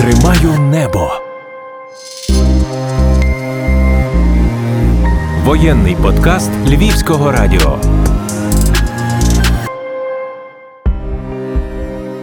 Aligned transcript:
Тримаю 0.00 0.60
небо. 0.60 1.10
Воєнний 5.44 5.96
подкаст 6.02 6.50
Львівського 6.68 7.32
радіо. 7.32 7.78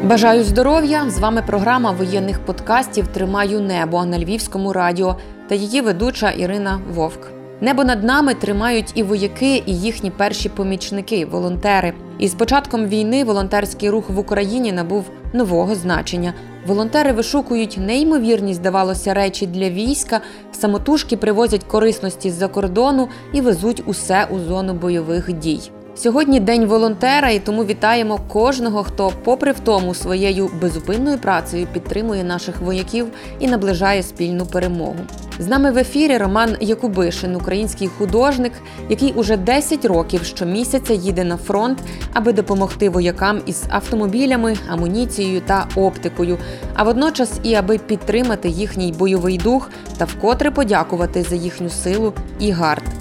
Бажаю 0.04 0.44
здоров'я! 0.44 1.10
З 1.10 1.20
вами 1.20 1.44
програма 1.48 1.92
воєнних 1.92 2.40
подкастів 2.40 3.08
Тримаю 3.08 3.62
небо 3.62 4.06
на 4.06 4.20
Львівському 4.20 4.74
радіо 4.74 5.16
та 5.50 5.56
її 5.56 5.82
ведуча 5.82 6.32
Ірина 6.32 6.80
Вовк. 6.94 7.28
Небо 7.62 7.84
над 7.84 8.04
нами 8.04 8.34
тримають 8.34 8.92
і 8.96 9.04
вояки, 9.04 9.64
і 9.66 9.80
їхні 9.80 10.12
перші 10.12 10.50
помічники, 10.50 11.26
волонтери. 11.26 11.94
І 12.20 12.28
з 12.28 12.34
початком 12.34 12.86
війни 12.86 13.24
волонтерський 13.24 13.90
рух 13.90 14.10
в 14.10 14.20
Україні 14.20 14.72
набув 14.72 15.06
нового 15.34 15.76
значення. 15.76 16.34
Волонтери 16.68 17.12
вишукують 17.12 17.78
неймовірні, 17.78 18.54
здавалося, 18.54 19.14
речі 19.14 19.48
для 19.48 19.70
війська, 19.70 20.22
самотужки 20.52 21.18
привозять 21.18 21.64
корисності 21.64 22.30
з-за 22.30 22.48
кордону 22.48 23.10
і 23.34 23.42
везуть 23.42 23.84
усе 23.86 24.28
у 24.32 24.40
зону 24.40 24.74
бойових 24.74 25.34
дій. 25.34 25.72
Сьогодні 26.00 26.40
день 26.40 26.66
волонтера, 26.66 27.30
і 27.30 27.40
тому 27.40 27.66
вітаємо 27.66 28.20
кожного, 28.28 28.84
хто, 28.84 29.12
попри 29.24 29.52
втому, 29.52 29.94
своєю 29.94 30.50
безупинною 30.62 31.18
працею 31.18 31.68
підтримує 31.74 32.24
наших 32.24 32.62
вояків 32.62 33.08
і 33.40 33.48
наближає 33.48 34.04
спільну 34.04 34.46
перемогу. 34.46 34.96
З 35.40 35.48
нами 35.48 35.72
в 35.72 35.78
ефірі 35.78 36.18
Роман 36.18 36.56
Якубишин, 36.60 37.36
український 37.36 37.88
художник, 37.88 38.52
який 38.90 39.14
уже 39.14 39.38
10 39.38 39.86
років 39.86 40.24
щомісяця 40.24 40.94
їде 40.94 41.24
на 41.24 41.38
фронт, 41.38 41.78
аби 42.14 42.34
допомогти 42.34 42.90
воякам 42.90 43.42
із 43.46 43.64
автомобілями, 43.70 44.56
амуніцією 44.70 45.42
та 45.42 45.68
оптикою, 45.76 46.38
а 46.74 46.84
водночас 46.84 47.40
і 47.44 47.56
аби 47.56 47.78
підтримати 47.78 48.50
їхній 48.50 48.92
бойовий 48.92 49.38
дух 49.38 49.70
та 49.98 50.06
вкотре 50.06 50.52
подякувати 50.52 51.24
за 51.24 51.36
їхню 51.36 51.70
силу 51.70 52.14
і 52.40 52.52
гард. 52.52 52.97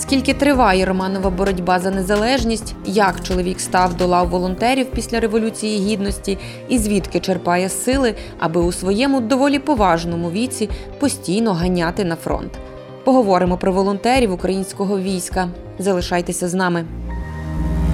Скільки 0.00 0.34
триває 0.34 0.84
Романова 0.84 1.30
боротьба 1.30 1.78
за 1.78 1.90
незалежність, 1.90 2.74
як 2.84 3.22
чоловік 3.22 3.60
став 3.60 3.94
до 3.94 4.06
лав 4.06 4.28
волонтерів 4.28 4.86
після 4.90 5.20
Революції 5.20 5.90
Гідності 5.90 6.38
і 6.68 6.78
звідки 6.78 7.20
черпає 7.20 7.68
сили, 7.68 8.14
аби 8.38 8.60
у 8.60 8.72
своєму 8.72 9.20
доволі 9.20 9.58
поважному 9.58 10.30
віці 10.30 10.68
постійно 11.00 11.52
ганяти 11.52 12.04
на 12.04 12.16
фронт. 12.16 12.58
Поговоримо 13.04 13.56
про 13.56 13.72
волонтерів 13.72 14.32
українського 14.32 14.98
війська. 14.98 15.48
Залишайтеся 15.78 16.48
з 16.48 16.54
нами. 16.54 16.84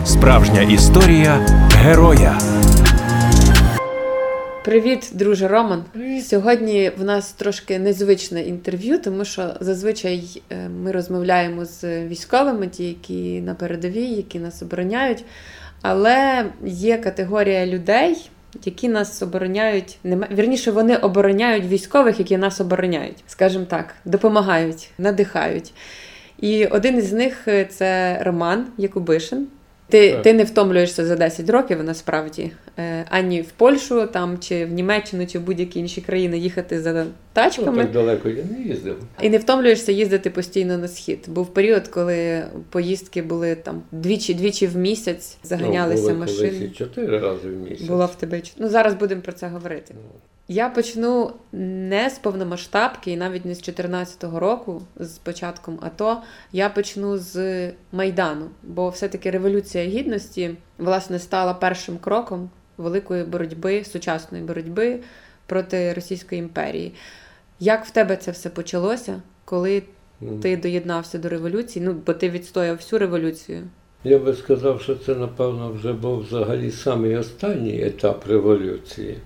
Справжня 0.05 0.61
історія 0.61 1.47
героя. 1.73 2.39
Привіт, 4.67 5.11
друже 5.13 5.49
Роман. 5.49 5.85
Сьогодні 6.23 6.93
в 6.99 7.05
нас 7.05 7.33
трошки 7.33 7.79
незвичне 7.79 8.43
інтерв'ю, 8.43 8.99
тому 8.99 9.25
що 9.25 9.55
зазвичай 9.61 10.43
е, 10.51 10.69
ми 10.69 10.93
розмовляємо 10.93 11.65
з 11.65 12.07
військовими, 12.07 12.67
ті, 12.67 12.85
які 12.85 13.41
на 13.41 13.55
передовій, 13.55 14.07
які 14.07 14.39
нас 14.39 14.63
обороняють. 14.63 15.25
Але 15.83 16.47
є 16.65 16.99
категорія 16.99 17.67
людей, 17.67 18.31
які 18.65 18.89
нас 18.89 19.23
обороняють, 19.23 19.99
вірніше, 20.05 20.71
вони 20.71 20.97
обороняють 20.97 21.67
військових, 21.67 22.19
які 22.19 22.37
нас 22.37 22.61
обороняють, 22.61 23.25
скажімо 23.27 23.65
так, 23.65 23.95
допомагають, 24.05 24.91
надихають. 24.99 25.73
І 26.41 26.67
один 26.67 26.99
із 26.99 27.13
них 27.13 27.49
е, 27.49 27.65
це 27.65 28.19
Роман 28.23 28.67
Якубишин. 28.79 29.47
Ти 29.89 30.19
ти 30.23 30.33
не 30.33 30.45
втомлюєшся 30.45 31.05
за 31.05 31.17
10 31.17 31.51
років 31.51 31.85
насправді 31.85 32.53
е, 32.79 33.05
ані 33.11 33.43
в 33.43 33.51
Польщу, 33.51 34.07
там 34.07 34.39
чи 34.39 34.65
в 34.65 34.73
Німеччину, 34.73 35.27
чи 35.27 35.39
в 35.39 35.43
будь-які 35.43 35.81
інші 35.81 36.01
країни 36.01 36.39
їхати 36.39 36.81
за 36.81 37.07
тачками. 37.33 37.73
Ну, 37.73 37.83
так 37.83 37.93
далеко 37.93 38.29
я 38.29 38.45
не 38.51 38.63
їздив. 38.65 38.97
І 39.23 39.29
не 39.29 39.39
втомлюєшся 39.39 39.93
їздити 39.93 40.31
постійно 40.31 40.79
на 40.79 40.89
схід. 40.89 41.25
Був 41.29 41.55
період, 41.55 41.89
коли 41.89 42.45
поїздки 42.71 43.23
були 43.23 43.55
там 43.55 43.83
двічі 43.93 44.35
двічі 44.35 44.67
в 44.67 44.77
місяць, 44.77 45.37
заганялися 45.43 46.03
ну, 46.03 46.09
були 46.09 46.21
машини. 46.21 46.71
чотири 46.71 47.19
рази 47.19 47.49
в 47.49 47.71
місяць. 47.71 47.89
Була 47.89 48.07
в 48.07 48.15
тебе 48.15 48.43
Ну 48.59 48.69
зараз 48.69 48.95
будемо 48.95 49.21
про 49.21 49.33
це 49.33 49.49
говорити. 49.49 49.95
Я 50.49 50.69
почну 50.69 51.33
не 51.53 52.11
з 52.11 52.19
повномасштабки, 52.19 53.11
і 53.11 53.17
навіть 53.17 53.45
не 53.45 53.55
з 53.55 53.59
2014 53.59 54.25
року, 54.25 54.83
з 54.97 55.19
початком 55.19 55.79
АТО. 55.83 56.23
Я 56.53 56.69
почну 56.69 57.19
з 57.19 57.73
Майдану, 57.93 58.47
бо 58.63 58.89
все-таки 58.89 59.31
Революція 59.31 59.85
Гідності 59.85 60.57
власне 60.79 61.19
стала 61.19 61.55
першим 61.55 61.99
кроком 61.99 62.51
великої 62.79 63.25
боротьби, 63.25 63.85
сучасної 63.85 64.45
боротьби 64.45 65.01
проти 65.47 65.93
Російської 65.93 66.39
імперії. 66.39 66.95
Як 67.61 67.85
в 67.85 67.91
тебе 67.91 68.17
це 68.17 68.31
все 68.31 68.51
почалося, 68.51 69.23
коли 69.45 69.83
ти 70.43 70.57
доєднався 70.57 71.19
до 71.19 71.29
революції? 71.29 71.85
Ну, 71.85 71.97
бо 72.07 72.13
ти 72.13 72.31
відстояв 72.31 72.77
всю 72.77 72.99
революцію. 73.01 73.63
Я 74.05 74.19
би 74.19 74.35
сказав, 74.35 74.83
що 74.83 74.97
це, 74.97 75.15
напевно, 75.15 75.73
вже 75.73 75.93
був 75.93 76.19
взагалі 76.19 76.71
самий 76.71 77.17
останній 77.17 77.85
етап 77.85 78.27
революції 78.27 79.19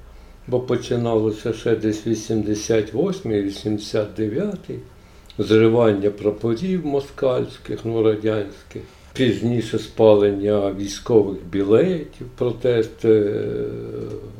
бо 0.51 0.61
починалося 0.61 1.53
ще 1.53 1.77
десь 1.77 2.07
88-89, 2.07 4.55
зривання 5.39 6.11
прапорів 6.11 6.87
москальських, 6.87 7.79
ну 7.85 8.03
радянських, 8.03 8.83
пізніше 9.13 9.79
спалення 9.79 10.75
військових 10.79 11.39
білетів, 11.53 12.27
протест 12.39 13.05
е, 13.05 13.43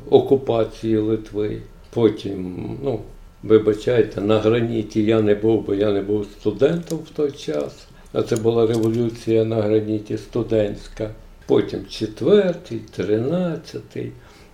окупації 0.09 0.97
Литви. 0.97 1.57
Потім, 1.93 2.69
ну, 2.83 2.99
вибачайте, 3.43 4.21
на 4.21 4.39
граніті 4.39 5.03
я 5.03 5.21
не 5.21 5.35
був, 5.35 5.65
бо 5.65 5.75
я 5.75 5.91
не 5.91 6.01
був 6.01 6.25
студентом 6.25 6.99
в 6.99 7.09
той 7.09 7.31
час. 7.31 7.87
А 8.13 8.21
це 8.21 8.35
була 8.35 8.67
революція 8.67 9.45
на 9.45 9.61
граніті 9.61 10.17
студентська. 10.17 11.09
Потім 11.45 11.85
четвертий, 11.89 12.81
тринадцятий. 12.95 14.11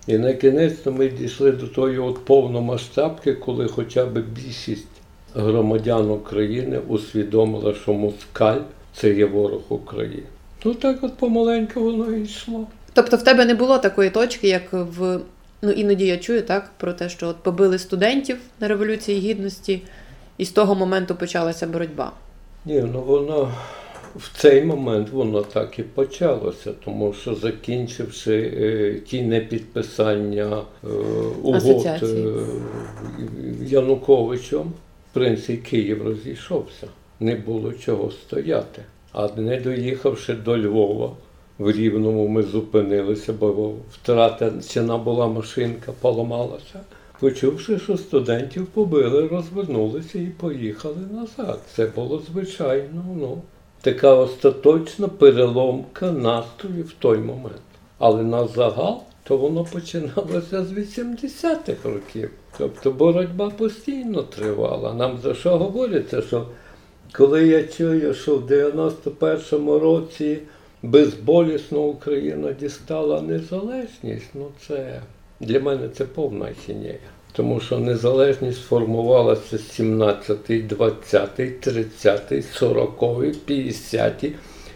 І 0.08 0.18
на 0.18 0.34
кінець 0.34 0.86
ми 0.86 1.08
дійшли 1.08 1.52
до 1.52 1.66
тої 1.66 1.98
от 1.98 2.24
повномасштабки, 2.24 3.32
коли 3.32 3.68
хоча 3.68 4.06
б 4.06 4.18
більшість 4.18 4.88
громадян 5.34 6.10
України 6.10 6.80
усвідомила, 6.88 7.74
що 7.74 7.92
москаль 7.92 8.60
це 8.94 9.10
є 9.10 9.26
ворог 9.26 9.60
України. 9.68 10.26
Ну 10.64 10.74
так 10.74 10.98
от 11.02 11.16
помаленьку 11.16 11.80
воно 11.80 12.12
і 12.12 12.22
йшло. 12.22 12.66
Тобто 12.92 13.16
в 13.16 13.22
тебе 13.22 13.44
не 13.44 13.54
було 13.54 13.78
такої 13.78 14.10
точки, 14.10 14.48
як 14.48 14.62
в 14.72 15.20
ну 15.62 15.70
іноді 15.70 16.06
я 16.06 16.16
чую 16.16 16.42
так 16.42 16.70
про 16.76 16.92
те, 16.92 17.08
що 17.08 17.28
от 17.28 17.36
побили 17.36 17.78
студентів 17.78 18.38
на 18.60 18.68
Революції 18.68 19.20
Гідності, 19.20 19.82
і 20.38 20.44
з 20.44 20.50
того 20.50 20.74
моменту 20.74 21.14
почалася 21.14 21.66
боротьба. 21.66 22.12
Ні, 22.64 22.84
ну 22.92 23.02
воно 23.02 23.52
в 24.18 24.40
цей 24.40 24.64
момент 24.64 25.10
воно 25.10 25.42
так 25.42 25.78
і 25.78 25.82
почалося, 25.82 26.72
тому 26.84 27.12
що 27.12 27.34
закінчивши 27.34 28.52
е, 28.56 29.00
ті 29.06 29.22
непідписання 29.22 30.62
е, 30.84 30.88
угод 31.42 31.86
е, 31.86 32.24
Януковичем, 33.62 34.72
в 35.10 35.14
принципі, 35.14 35.56
Київ 35.56 36.02
розійшовся. 36.06 36.88
Не 37.20 37.34
було 37.34 37.72
чого 37.72 38.10
стояти. 38.10 38.82
А 39.12 39.28
не 39.36 39.60
доїхавши 39.60 40.34
до 40.34 40.58
Львова, 40.58 41.10
в 41.58 41.70
Рівному 41.70 42.28
ми 42.28 42.42
зупинилися, 42.42 43.32
бо 43.32 43.72
втрачена 43.92 44.98
була 44.98 45.26
машинка, 45.26 45.92
поламалася. 46.00 46.80
Почувши, 47.20 47.78
що 47.78 47.96
студентів 47.96 48.66
побили, 48.66 49.28
розвернулися 49.28 50.18
і 50.18 50.26
поїхали 50.26 51.00
назад. 51.12 51.60
Це 51.74 51.86
було 51.86 52.22
звичайно. 52.32 53.04
ну 53.16 53.42
така 53.92 54.14
остаточна 54.14 55.08
переломка 55.08 56.12
настрою 56.12 56.84
в 56.84 56.92
той 56.92 57.18
момент. 57.18 57.62
Але 57.98 58.22
на 58.22 58.48
загал 58.48 59.02
то 59.24 59.36
воно 59.36 59.64
починалося 59.64 60.64
з 60.64 60.72
80-х 60.72 61.88
років. 61.88 62.30
Тобто 62.58 62.90
боротьба 62.90 63.50
постійно 63.50 64.22
тривала. 64.22 64.94
Нам 64.94 65.18
за 65.22 65.34
що 65.34 65.58
говориться, 65.58 66.22
що 66.22 66.46
коли 67.12 67.48
я 67.48 67.64
чую, 67.64 68.14
що 68.14 68.36
в 68.36 68.50
91-му 68.50 69.78
році 69.78 70.38
безболісно 70.82 71.80
Україна 71.80 72.52
дістала 72.52 73.20
незалежність, 73.20 74.30
ну 74.34 74.46
це 74.66 75.02
для 75.40 75.60
мене 75.60 75.88
це 75.88 76.04
повна 76.04 76.48
хінея 76.66 76.98
тому 77.32 77.60
що 77.60 77.78
незалежність 77.78 78.62
формувалася 78.62 79.58
17, 79.58 80.66
20, 80.66 81.60
30, 81.60 82.44
40, 82.52 83.44
50, 83.44 84.24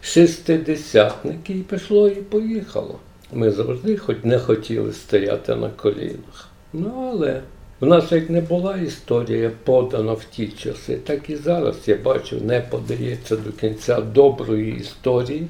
60-ники 0.02 1.50
і 1.50 1.62
пішло 1.62 2.08
і 2.08 2.14
поїхало. 2.14 2.98
Ми 3.32 3.50
завжди 3.50 3.96
хоч 3.96 4.16
не 4.24 4.38
хотіли 4.38 4.92
стояти 4.92 5.54
на 5.54 5.68
колінах. 5.68 6.48
Ну 6.72 7.10
але 7.12 7.42
в 7.80 7.86
нас 7.86 8.12
як 8.12 8.30
не 8.30 8.40
була 8.40 8.76
історія 8.76 9.50
подана 9.64 10.12
в 10.12 10.24
ті 10.24 10.48
часи, 10.48 10.96
так 10.96 11.30
і 11.30 11.36
зараз 11.36 11.76
я 11.86 11.96
бачу, 11.96 12.36
не 12.44 12.60
подається 12.60 13.36
до 13.36 13.52
кінця 13.52 14.00
доброї 14.00 14.76
історії. 14.76 15.46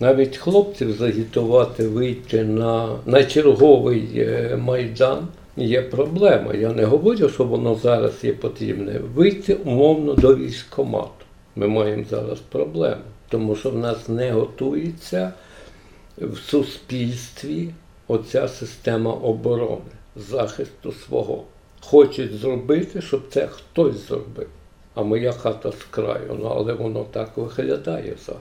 Навіть 0.00 0.36
хлопців 0.36 0.92
загітувати 0.92 1.88
вийти 1.88 2.44
на, 2.44 2.88
на 3.06 3.24
черговий 3.24 4.08
е, 4.16 4.56
майдан 4.56 5.28
є 5.56 5.82
проблема. 5.82 6.54
Я 6.54 6.72
не 6.72 6.84
говорю, 6.84 7.28
що 7.28 7.44
воно 7.44 7.74
зараз 7.74 8.12
є 8.24 8.32
потрібне. 8.32 9.00
Вийти 9.14 9.54
умовно 9.54 10.14
до 10.14 10.36
військкомату. 10.36 11.10
Ми 11.56 11.66
маємо 11.66 12.04
зараз 12.10 12.38
проблему, 12.38 13.02
тому 13.28 13.56
що 13.56 13.70
в 13.70 13.78
нас 13.78 14.08
не 14.08 14.30
готується 14.30 15.32
в 16.18 16.36
суспільстві 16.36 17.70
оця 18.08 18.48
система 18.48 19.12
оборони, 19.12 19.92
захисту 20.16 20.92
свого. 20.92 21.44
Хочуть 21.80 22.34
зробити, 22.34 23.02
щоб 23.02 23.22
це 23.30 23.46
хтось 23.46 24.08
зробив. 24.08 24.48
А 24.94 25.02
моя 25.02 25.32
хата 25.32 25.72
з 25.72 25.84
краю, 25.90 26.38
ну 26.40 26.46
але 26.46 26.72
воно 26.72 27.04
так 27.04 27.36
виглядає 27.36 28.14
зараз. 28.26 28.40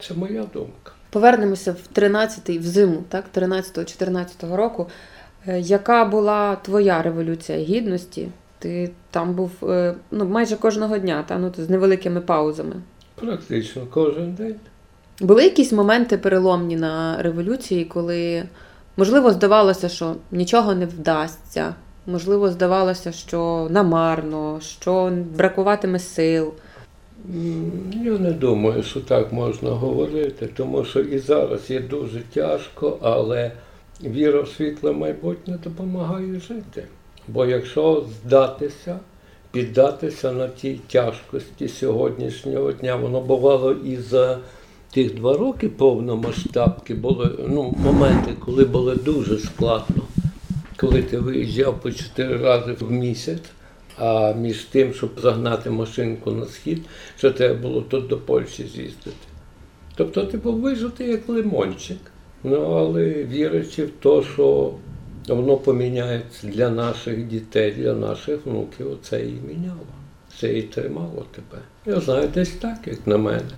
Це 0.00 0.14
моя 0.14 0.44
думка. 0.52 0.92
Повернемося 1.10 1.72
в 1.72 1.98
13-й, 1.98 2.58
в 2.58 2.62
зиму, 2.62 3.04
так, 3.08 3.24
13-14 3.34 4.56
року. 4.56 4.86
Е, 5.48 5.60
Яка 5.60 6.04
була 6.04 6.56
твоя 6.56 7.02
революція 7.02 7.58
гідності? 7.58 8.28
Ти 8.58 8.90
там 9.10 9.34
був 9.34 9.50
е, 9.62 9.94
ну, 10.10 10.24
майже 10.24 10.56
кожного 10.56 10.98
дня, 10.98 11.24
та, 11.28 11.38
ну, 11.38 11.52
з 11.56 11.70
невеликими 11.70 12.20
паузами. 12.20 12.76
Практично 13.14 13.82
кожен 13.90 14.32
день. 14.32 14.54
Були 15.20 15.44
якісь 15.44 15.72
моменти 15.72 16.18
переломні 16.18 16.76
на 16.76 17.22
революції, 17.22 17.84
коли, 17.84 18.42
можливо, 18.96 19.30
здавалося, 19.30 19.88
що 19.88 20.14
нічого 20.32 20.74
не 20.74 20.86
вдасться, 20.86 21.74
можливо, 22.06 22.50
здавалося, 22.50 23.12
що 23.12 23.68
намарно, 23.70 24.58
що 24.60 25.12
бракуватиме 25.36 25.98
сил. 25.98 26.52
Я 28.04 28.18
не 28.18 28.32
думаю, 28.32 28.82
що 28.82 29.00
так 29.00 29.32
можна 29.32 29.70
говорити, 29.70 30.48
тому 30.56 30.84
що 30.84 31.00
і 31.00 31.18
зараз 31.18 31.70
є 31.70 31.80
дуже 31.80 32.20
тяжко, 32.20 32.98
але 33.02 33.52
віра 34.04 34.40
в 34.40 34.48
світле 34.48 34.92
майбутнє 34.92 35.58
допомагає 35.64 36.40
жити. 36.40 36.84
Бо 37.28 37.46
якщо 37.46 38.06
здатися, 38.10 38.98
піддатися 39.52 40.32
на 40.32 40.48
ті 40.48 40.80
тяжкості 40.86 41.68
сьогоднішнього 41.68 42.72
дня, 42.72 42.96
воно 42.96 43.20
бувало 43.20 43.72
і 43.72 43.96
за 43.96 44.38
тих 44.90 45.14
два 45.14 45.36
роки 45.36 45.68
повномасштабки 45.68 46.94
були 46.94 47.30
ну, 47.48 47.74
моменти, 47.78 48.32
коли 48.44 48.64
було 48.64 48.94
дуже 48.94 49.38
складно, 49.38 50.02
коли 50.76 51.02
ти 51.02 51.18
виїжджав 51.18 51.80
по 51.80 51.92
чотири 51.92 52.36
рази 52.36 52.72
в 52.80 52.90
місяць. 52.90 53.44
А 53.98 54.32
між 54.32 54.64
тим, 54.64 54.94
щоб 54.94 55.10
загнати 55.22 55.70
машинку 55.70 56.30
на 56.30 56.46
схід, 56.46 56.82
що 57.18 57.30
треба 57.30 57.54
було 57.54 57.80
тут 57.80 58.06
до 58.06 58.18
Польщі 58.18 58.62
з'їздити. 58.74 59.16
Тобто 59.94 60.24
ти 60.24 60.38
був 60.38 60.60
вижити 60.60 61.04
як 61.04 61.28
лимончик. 61.28 61.98
Ну, 62.48 62.62
але 62.62 63.04
вірячи 63.24 63.84
в 63.84 63.90
те, 63.90 64.22
що 64.34 64.72
воно 65.28 65.56
поміняється 65.56 66.46
для 66.46 66.70
наших 66.70 67.26
дітей, 67.26 67.72
для 67.72 67.92
наших 67.92 68.46
внуків, 68.46 68.98
це 69.02 69.20
і 69.20 69.32
міняло. 69.48 69.86
Це 70.40 70.58
і 70.58 70.62
тримало 70.62 71.24
тебе. 71.34 71.62
Я 71.86 72.00
знаю, 72.00 72.28
десь 72.34 72.50
так, 72.50 72.78
як 72.86 73.06
на 73.06 73.16
мене. 73.16 73.50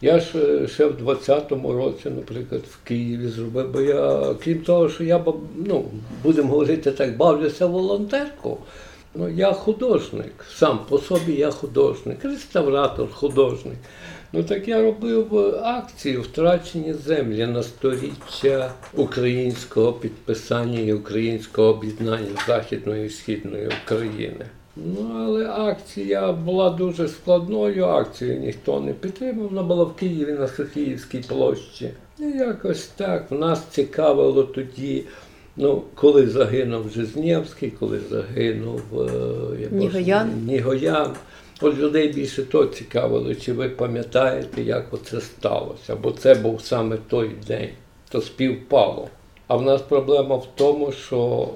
Я 0.00 0.20
ж 0.20 0.38
е, 0.38 0.68
ще 0.68 0.86
в 0.86 1.08
20-му 1.08 1.72
році, 1.72 2.10
наприклад, 2.10 2.62
в 2.70 2.84
Києві 2.84 3.28
зробив, 3.28 3.72
бо 3.72 3.80
я, 3.80 4.34
крім 4.44 4.58
того, 4.58 4.88
що 4.88 5.04
я 5.04 5.24
ну, 5.56 5.84
будемо 6.22 6.48
говорити 6.48 6.90
так, 6.90 7.16
бавлюся 7.16 7.66
волонтерку. 7.66 8.58
Ну, 9.14 9.28
я 9.28 9.52
художник, 9.52 10.44
сам 10.54 10.80
по 10.88 10.98
собі 10.98 11.32
я 11.32 11.50
художник, 11.50 12.24
реставратор, 12.24 13.12
художник. 13.12 13.78
Ну 14.32 14.42
так 14.42 14.68
я 14.68 14.82
робив 14.82 15.38
е, 15.38 15.60
акцію 15.64 16.22
втрачені 16.22 16.92
землі 16.92 17.46
на 17.46 17.62
сторіччя 17.62 18.72
українського 18.94 19.92
підписання 19.92 20.80
і 20.80 20.92
українського 20.92 21.68
об'єднання 21.68 22.30
Західної 22.46 23.06
і 23.06 23.10
Східної 23.10 23.70
України. 23.84 24.44
Ну, 24.76 25.10
але 25.18 25.46
акція 25.46 26.32
була 26.32 26.70
дуже 26.70 27.08
складною, 27.08 27.84
акцію 27.84 28.40
ніхто 28.40 28.80
не 28.80 28.92
підтримав. 28.92 29.48
Вона 29.48 29.62
була 29.62 29.84
в 29.84 29.94
Києві 29.94 30.32
на 30.32 30.48
Софіївській 30.48 31.18
площі. 31.18 31.90
І 32.18 32.24
якось 32.24 32.86
так. 32.86 33.30
Нас 33.30 33.62
цікавило 33.70 34.42
тоді, 34.42 35.04
ну, 35.56 35.82
коли 35.94 36.26
загинув 36.26 36.90
Жизнєвський, 36.90 37.70
коли 37.70 38.00
загинув 38.10 38.82
е, 38.92 39.60
я 39.60 39.68
Нігоян. 39.68 40.30
Нігоян. 40.46 41.14
От 41.60 41.78
людей 41.78 42.08
більше 42.08 42.42
то 42.42 42.66
цікавило, 42.66 43.34
чи 43.34 43.52
ви 43.52 43.68
пам'ятаєте, 43.68 44.62
як 44.62 44.94
оце 44.94 45.20
сталося, 45.20 45.96
бо 45.96 46.10
це 46.10 46.34
був 46.34 46.60
саме 46.60 46.96
той 47.08 47.30
день, 47.46 47.70
то 48.08 48.20
співпало. 48.20 49.08
А 49.46 49.56
в 49.56 49.62
нас 49.62 49.82
проблема 49.82 50.36
в 50.36 50.48
тому, 50.54 50.92
що 50.92 51.48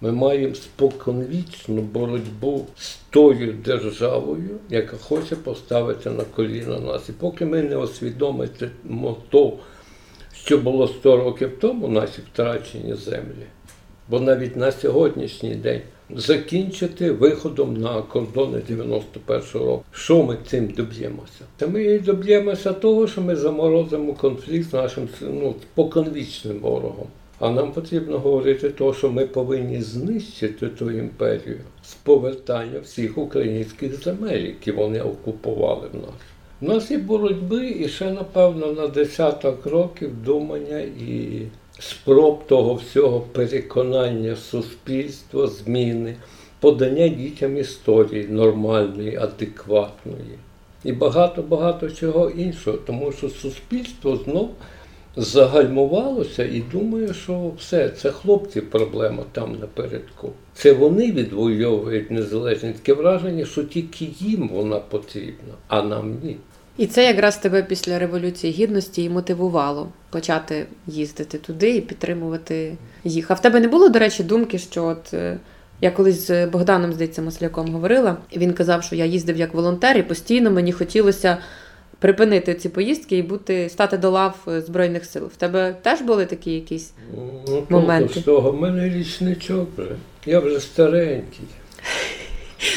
ми 0.00 0.12
маємо 0.12 0.54
споконвічну 0.54 1.82
боротьбу 1.82 2.66
з 2.76 2.96
тою 3.10 3.52
державою, 3.52 4.58
яка 4.70 4.96
хоче 4.96 5.36
поставити 5.36 6.10
на 6.10 6.24
коліна 6.24 6.78
нас. 6.78 7.08
І 7.08 7.12
поки 7.12 7.44
ми 7.44 7.62
не 7.62 7.76
усвідомимо 7.76 9.16
то, 9.30 9.58
що 10.34 10.58
було 10.58 10.88
100 10.88 11.16
років 11.16 11.58
тому, 11.60 11.88
наші 11.88 12.20
втрачені 12.32 12.94
землі, 12.94 13.46
бо 14.08 14.20
навіть 14.20 14.56
на 14.56 14.72
сьогоднішній 14.72 15.54
день 15.54 15.80
закінчити 16.16 17.10
виходом 17.10 17.76
на 17.76 18.02
кордони 18.02 18.58
91-го 18.70 19.66
року. 19.66 19.84
Що 19.92 20.22
ми 20.22 20.36
цим 20.46 20.68
доб'ємося? 20.68 21.44
Та 21.56 21.66
ми 21.66 21.82
і 21.82 21.98
доб'ємося 21.98 22.72
того, 22.72 23.06
що 23.06 23.20
ми 23.20 23.36
заморозимо 23.36 24.12
конфлікт 24.12 24.70
з 24.70 24.72
нашим 24.72 25.08
ну, 25.20 25.54
поконвічним 25.74 26.58
ворогом. 26.58 27.06
А 27.38 27.50
нам 27.50 27.72
потрібно 27.72 28.18
говорити 28.18 28.70
те, 28.70 28.92
що 28.92 29.10
ми 29.10 29.26
повинні 29.26 29.82
знищити 29.82 30.68
ту 30.68 30.90
імперію 30.90 31.60
з 31.84 31.94
повертання 31.94 32.80
всіх 32.84 33.18
українських 33.18 34.02
земель, 34.04 34.40
які 34.40 34.72
вони 34.72 35.00
окупували 35.00 35.88
в 35.92 35.96
нас. 35.96 36.14
У 36.60 36.66
нас 36.66 36.90
є 36.90 36.98
боротьби 36.98 37.70
і 37.70 37.88
ще, 37.88 38.10
напевно, 38.10 38.72
на 38.72 38.86
десяток 38.86 39.66
років 39.66 40.24
думання 40.24 40.78
і 40.78 41.42
спроб 41.88 42.46
того 42.46 42.74
всього 42.74 43.20
переконання 43.20 44.36
суспільства, 44.36 45.46
зміни, 45.46 46.16
подання 46.60 47.08
дітям 47.08 47.58
історії 47.58 48.28
нормальної, 48.28 49.16
адекватної. 49.16 50.38
І 50.84 50.92
багато-багато 50.92 51.90
чого 51.90 52.30
іншого, 52.30 52.76
тому 52.76 53.12
що 53.12 53.28
суспільство 53.28 54.16
знов 54.16 54.50
загальмувалося 55.16 56.44
і 56.44 56.60
думає, 56.72 57.14
що 57.14 57.52
все, 57.58 57.88
це 57.88 58.10
хлопці 58.10 58.60
проблема 58.60 59.22
там 59.32 59.56
напередку. 59.60 60.32
Це 60.54 60.72
вони 60.72 61.12
відвоюють 61.12 62.10
незалежність. 62.10 62.76
Таке 62.76 62.92
враження, 62.92 63.44
що 63.44 63.64
тільки 63.64 64.08
їм 64.18 64.48
вона 64.48 64.78
потрібна, 64.78 65.54
а 65.68 65.82
нам 65.82 66.18
ні. 66.22 66.36
І 66.76 66.86
це 66.86 67.04
якраз 67.04 67.36
тебе 67.36 67.62
після 67.62 67.98
Революції 67.98 68.52
Гідності 68.52 69.04
і 69.04 69.08
мотивувало 69.08 69.88
почати 70.10 70.66
їздити 70.86 71.38
туди 71.38 71.76
і 71.76 71.80
підтримувати 71.80 72.76
їх. 73.04 73.30
А 73.30 73.34
в 73.34 73.42
тебе 73.42 73.60
не 73.60 73.68
було, 73.68 73.88
до 73.88 73.98
речі, 73.98 74.22
думки, 74.22 74.58
що 74.58 74.84
от 74.84 75.14
е, 75.14 75.38
я 75.80 75.90
колись 75.90 76.26
з 76.26 76.46
Богданом, 76.46 76.92
здається, 76.92 77.22
Масляком 77.22 77.72
говорила, 77.72 78.16
і 78.30 78.38
він 78.38 78.52
казав, 78.52 78.82
що 78.82 78.96
я 78.96 79.04
їздив 79.04 79.36
як 79.36 79.54
волонтер, 79.54 79.96
і 79.96 80.02
постійно 80.02 80.50
мені 80.50 80.72
хотілося 80.72 81.38
припинити 81.98 82.54
ці 82.54 82.68
поїздки 82.68 83.16
і 83.16 83.22
бути 83.22 83.68
стати 83.68 83.96
до 83.98 84.10
лав 84.10 84.36
е, 84.48 84.60
Збройних 84.60 85.04
сил. 85.04 85.26
В 85.26 85.36
тебе 85.36 85.76
теж 85.82 86.00
були 86.00 86.26
такі 86.26 86.50
якісь? 86.50 86.92
Ну, 87.48 87.66
Моменти. 87.68 88.06
толку 88.06 88.20
з 88.20 88.24
того, 88.24 88.52
в 88.52 88.60
мене 88.60 88.88
річничок 88.88 89.68
вже. 89.76 89.96
Я 90.26 90.40
вже 90.40 90.60
старенький. 90.60 91.46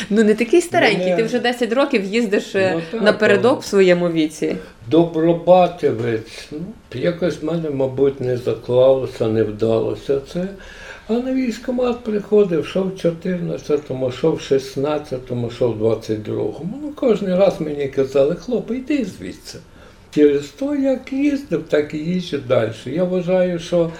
Ну 0.10 0.24
не 0.24 0.34
такий 0.34 0.62
старенький, 0.62 1.04
Мене- 1.06 1.16
ти 1.16 1.24
вже 1.24 1.40
10 1.40 1.74
років 1.74 2.04
їздиш 2.04 2.56
е, 2.56 2.72
Ну, 2.76 2.82
так, 2.92 3.02
напередок 3.02 3.62
в 3.62 3.66
своєму 3.66 4.10
віці. 4.10 4.56
Добробатівець. 4.90 6.48
Ну, 6.52 6.60
якось 6.94 7.42
в 7.42 7.46
мене, 7.46 7.70
мабуть, 7.70 8.22
не 8.22 8.38
заклалося, 8.38 9.28
не 9.28 9.44
вдалося 9.44 10.20
це. 10.34 10.48
А 11.08 11.14
на 11.14 11.34
військкомат 11.34 12.04
приходив, 12.04 12.66
що 12.66 12.84
в 12.84 12.92
14-му, 12.92 14.12
що 14.12 14.32
в 14.32 14.40
16-му, 14.40 15.50
що 15.50 15.70
в 15.70 15.84
22-му. 15.84 16.80
Ну, 16.82 16.92
кожен 16.96 17.36
раз 17.36 17.62
мені 17.62 17.88
казали, 17.88 18.36
хлопець, 18.36 18.78
йди 18.78 19.06
звідси. 19.06 19.58
Через 20.16 20.48
то, 20.48 20.76
як 20.76 21.14
їздив, 21.14 21.64
так 21.70 21.94
і 21.94 21.98
їжджу 21.98 22.38
далі. 22.48 22.72
Я 22.86 23.04
вважаю, 23.04 23.60
що 23.60 23.92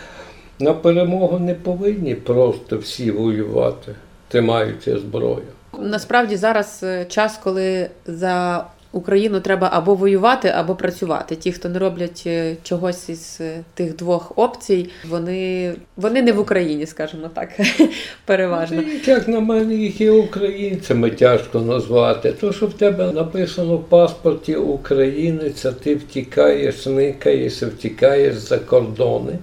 на 0.60 0.74
перемогу 0.74 1.40
не 1.40 1.54
повинні 1.54 2.16
просто 2.16 2.78
всі 2.78 3.12
воювати, 3.12 3.96
тримаючи 4.28 4.98
зброю. 4.98 5.44
Насправді 5.82 6.36
зараз 6.36 6.80
е, 6.84 7.06
час, 7.06 7.40
коли 7.44 7.90
за 8.06 8.66
Україну 8.96 9.40
треба 9.40 9.70
або 9.74 9.96
воювати, 9.96 10.48
або 10.48 10.76
працювати. 10.76 11.36
Ті, 11.36 11.52
хто 11.52 11.70
не 11.70 11.80
роблять 11.80 12.24
е, 12.26 12.56
чогось 12.64 13.10
із 13.10 13.38
е, 13.42 13.64
тих 13.74 13.96
двох 13.96 14.38
опцій, 14.38 14.90
вони, 15.10 15.74
вони 15.98 16.22
не 16.22 16.32
в 16.32 16.40
Україні, 16.40 16.86
скажімо 16.86 17.30
так, 17.34 17.50
переважно. 18.26 18.84
Ну, 18.88 18.94
як 19.06 19.28
на 19.28 19.40
мене, 19.40 19.76
їх 19.76 20.02
і 20.02 20.10
українцями 20.10 21.12
тяжко 21.12 21.60
назвати. 21.60 22.32
То, 22.32 22.54
що 22.54 22.68
в 22.68 22.74
тебе 22.74 23.12
написано 23.12 23.78
в 23.78 23.84
паспорті 23.84 24.56
українець, 24.56 25.66
а 25.66 25.72
ти 25.72 25.96
втікаєш, 25.96 26.86
никаєш, 26.86 27.64
втікаєш 27.64 28.36
за 28.36 28.58
кордони. 28.58 29.40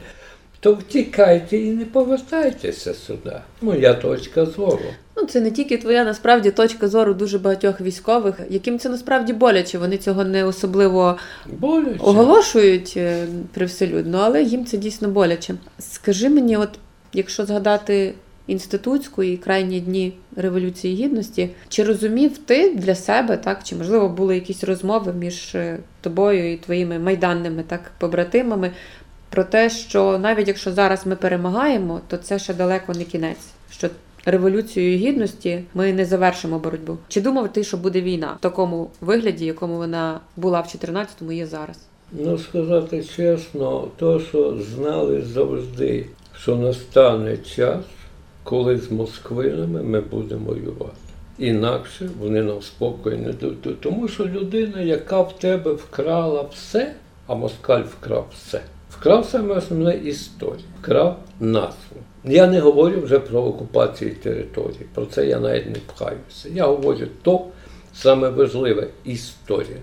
то 0.60 0.72
втікайте 0.72 1.56
і 1.56 1.70
не 1.70 1.84
повертайтеся 1.84 2.94
сюди. 2.94 3.32
Моя 3.60 3.94
точка 3.94 4.46
зору. 4.46 4.84
Ну, 5.16 5.26
це 5.26 5.40
не 5.40 5.50
тільки 5.50 5.76
твоя 5.76 6.04
насправді 6.04 6.50
точка 6.50 6.88
зору 6.88 7.14
дуже 7.14 7.38
багатьох 7.38 7.81
військових, 7.81 8.40
яким 8.50 8.78
це 8.78 8.88
насправді 8.88 9.33
боляче. 9.33 9.78
Вони 9.78 9.99
цього 9.99 10.25
не 10.25 10.45
особливо 10.45 11.16
Боляче. 11.47 11.99
оголошують 12.00 12.95
е, 12.97 13.26
привселюдно, 13.54 14.19
але 14.19 14.42
їм 14.42 14.66
це 14.66 14.76
дійсно 14.76 15.09
боляче. 15.09 15.54
Скажи 15.78 16.28
мені, 16.28 16.57
от 16.57 16.71
якщо 17.12 17.47
згадати 17.47 18.14
інститутську 18.47 19.23
і 19.23 19.37
крайні 19.37 19.81
дні 19.81 20.12
Революції 20.37 21.04
Гідності, 21.04 21.50
чи 21.69 21.85
розумів 21.85 22.38
ти 22.38 22.75
для 22.75 22.95
себе, 22.95 23.37
так, 23.37 23.61
чи 23.64 23.76
можливо 23.76 24.09
були 24.09 24.35
якісь 24.35 24.64
розмови 24.64 25.12
між 25.12 25.54
е, 25.54 25.78
тобою 26.00 26.52
і 26.52 26.57
твоїми 26.57 26.99
майданними 26.99 27.62
так, 27.62 27.81
побратимами 27.99 28.71
про 29.31 29.45
те, 29.45 29.71
що 29.71 30.19
навіть 30.19 30.49
якщо 30.49 30.73
зараз 30.73 31.07
ми 31.07 31.16
перемагаємо, 31.16 32.00
то 32.09 32.16
це 32.16 32.38
ще 32.38 32.54
далеко 32.54 32.92
не 32.92 33.04
кінець. 33.04 33.47
Що 33.71 33.88
Революцією 34.25 34.99
гідності 34.99 35.64
ми 35.75 35.93
не 35.93 36.05
завершимо 36.05 36.59
боротьбу. 36.59 36.99
Чи 37.09 37.21
думав 37.21 37.52
ти, 37.52 37.64
що 37.64 37.76
буде 37.76 38.00
війна 38.00 38.35
в 38.38 38.43
такому 38.43 38.91
вигляді, 39.00 39.47
якому 39.47 39.76
вона 39.76 40.21
була 40.37 40.61
в 40.61 40.64
14-му 40.64 41.33
і 41.33 41.37
є 41.37 41.47
зараз? 41.47 41.79
Ну, 42.12 42.38
сказати 42.38 43.05
чесно, 43.17 43.88
то, 43.97 44.21
що 44.21 44.59
знали 44.59 45.23
завжди, 45.23 46.07
що 46.37 46.57
настане 46.57 47.37
час, 47.37 47.85
коли 48.43 48.79
з 48.79 48.91
москвинами 48.91 49.83
ми 49.83 50.00
будемо 50.00 50.45
воювати. 50.45 50.97
Інакше 51.38 52.11
вони 52.21 52.43
нам 52.43 52.62
спокою 52.62 53.19
не 53.19 53.33
дадуть. 53.33 53.81
Тому 53.81 54.09
що 54.09 54.26
людина, 54.26 54.81
яка 54.81 55.21
в 55.21 55.38
тебе 55.38 55.73
вкрала 55.73 56.43
все, 56.43 56.95
а 57.26 57.35
москаль 57.35 57.83
вкрав 57.83 58.26
все. 58.35 58.61
Вкрав 58.91 59.26
саме 59.26 59.55
основне 59.55 59.95
історію, 59.95 60.64
вкрав 60.81 61.19
назву. 61.41 61.97
Я 62.25 62.47
не 62.47 62.61
говорю 62.61 63.00
вже 63.00 63.19
про 63.19 63.41
окупацію 63.41 64.14
території, 64.14 64.87
про 64.95 65.07
це 65.07 65.26
я 65.26 65.41
навіть 65.41 65.67
не 65.67 65.79
пхаюся. 65.87 66.49
Я 66.55 66.67
говорю 66.67 67.07
то 67.23 67.47
саме 67.95 68.29
важливе 68.29 68.87
історія. 69.05 69.79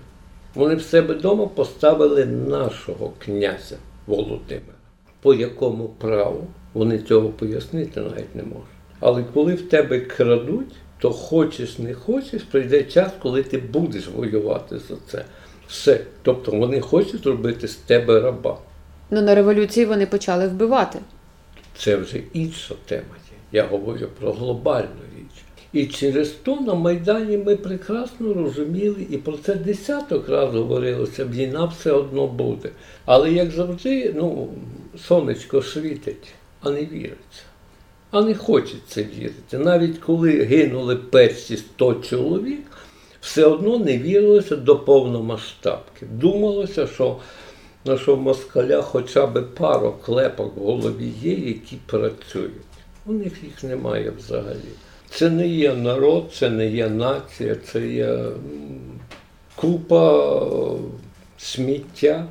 Вони 0.55 0.75
в 0.75 0.81
себе 0.81 1.13
вдома 1.13 1.45
поставили 1.45 2.25
нашого 2.25 3.13
князя 3.19 3.75
Володимира. 4.07 4.73
По 5.21 5.33
якому 5.33 5.87
праву 5.87 6.47
вони 6.73 6.99
цього 6.99 7.29
пояснити 7.29 8.01
навіть 8.01 8.35
не 8.35 8.43
можуть. 8.43 8.67
Але 8.99 9.23
коли 9.33 9.53
в 9.53 9.69
тебе 9.69 9.99
крадуть, 9.99 10.75
то 10.99 11.11
хочеш 11.11 11.79
не 11.79 11.93
хочеш, 11.93 12.43
прийде 12.43 12.83
час, 12.83 13.11
коли 13.21 13.43
ти 13.43 13.57
будеш 13.57 14.07
воювати 14.07 14.79
за 14.79 14.95
це. 15.07 15.25
Все. 15.67 15.99
Тобто 16.21 16.51
вони 16.51 16.81
хочуть 16.81 17.23
зробити 17.23 17.67
з 17.67 17.75
тебе 17.75 18.19
раба. 18.19 18.57
Ну 19.09 19.21
на 19.21 19.35
революції 19.35 19.85
вони 19.85 20.05
почали 20.05 20.47
вбивати. 20.47 20.99
Це 21.77 21.95
вже 21.95 22.21
інша 22.33 22.75
тема. 22.85 23.15
Я 23.51 23.63
говорю 23.63 24.07
про 24.19 24.31
глобальну 24.31 25.01
річ. 25.17 25.43
І 25.73 25.85
через 25.85 26.29
то 26.29 26.55
на 26.55 26.73
Майдані 26.73 27.37
ми 27.37 27.55
прекрасно 27.55 28.33
розуміли, 28.33 29.05
і 29.09 29.17
про 29.17 29.37
це 29.37 29.55
десяток 29.55 30.29
разів 30.29 30.61
говорилося, 30.61 31.25
війна 31.25 31.65
все 31.65 31.91
одно 31.91 32.27
буде. 32.27 32.69
Але 33.05 33.31
як 33.31 33.51
завжди, 33.51 34.13
ну, 34.15 34.49
сонечко 35.07 35.61
світить, 35.61 36.27
а 36.61 36.69
не 36.69 36.85
віриться. 36.85 37.43
А 38.11 38.21
не 38.21 38.35
хочеться 38.35 39.03
вірити. 39.03 39.57
Навіть 39.57 39.97
коли 39.97 40.31
гинули 40.31 40.95
перші 40.95 41.57
100 41.57 41.93
чоловік, 41.93 42.67
все 43.21 43.45
одно 43.45 43.77
не 43.77 43.97
вірилося 43.97 44.55
до 44.55 44.79
повномасштабки. 44.79 46.05
Думалося, 46.05 46.87
що, 46.87 47.17
що 47.85 48.15
в 48.15 48.21
москаля 48.21 48.81
хоча 48.81 49.27
б 49.27 49.41
пару 49.41 49.95
клепок 50.05 50.57
в 50.57 50.59
голові 50.59 51.13
є, 51.21 51.33
які 51.33 51.77
працюють. 51.85 52.53
У 53.05 53.13
них 53.13 53.43
їх 53.43 53.63
немає 53.63 54.13
взагалі. 54.17 54.69
Це 55.09 55.29
не 55.29 55.47
є 55.47 55.73
народ, 55.73 56.31
це 56.33 56.49
не 56.49 56.67
є 56.67 56.89
нація, 56.89 57.55
це 57.55 57.87
є 57.87 58.25
купа 59.55 60.35
е, 60.35 60.77
сміття, 61.37 62.25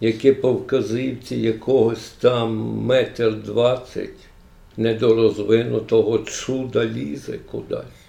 яке 0.00 0.32
по 0.32 0.52
вказівці 0.52 1.36
якогось 1.36 2.10
там 2.10 2.56
метр 2.58 3.34
двадцять 3.34 4.28
недорозвинутого 4.76 6.18
чуда 6.18 6.86
лізе 6.86 7.38
кудись. 7.38 8.02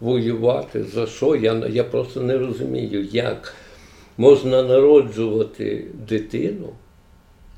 Воювати 0.00 0.84
за 0.84 1.06
що? 1.06 1.36
Я, 1.36 1.66
я 1.70 1.84
просто 1.84 2.20
не 2.20 2.38
розумію, 2.38 3.04
як 3.12 3.54
можна 4.18 4.62
народжувати 4.62 5.86
дитину 6.08 6.68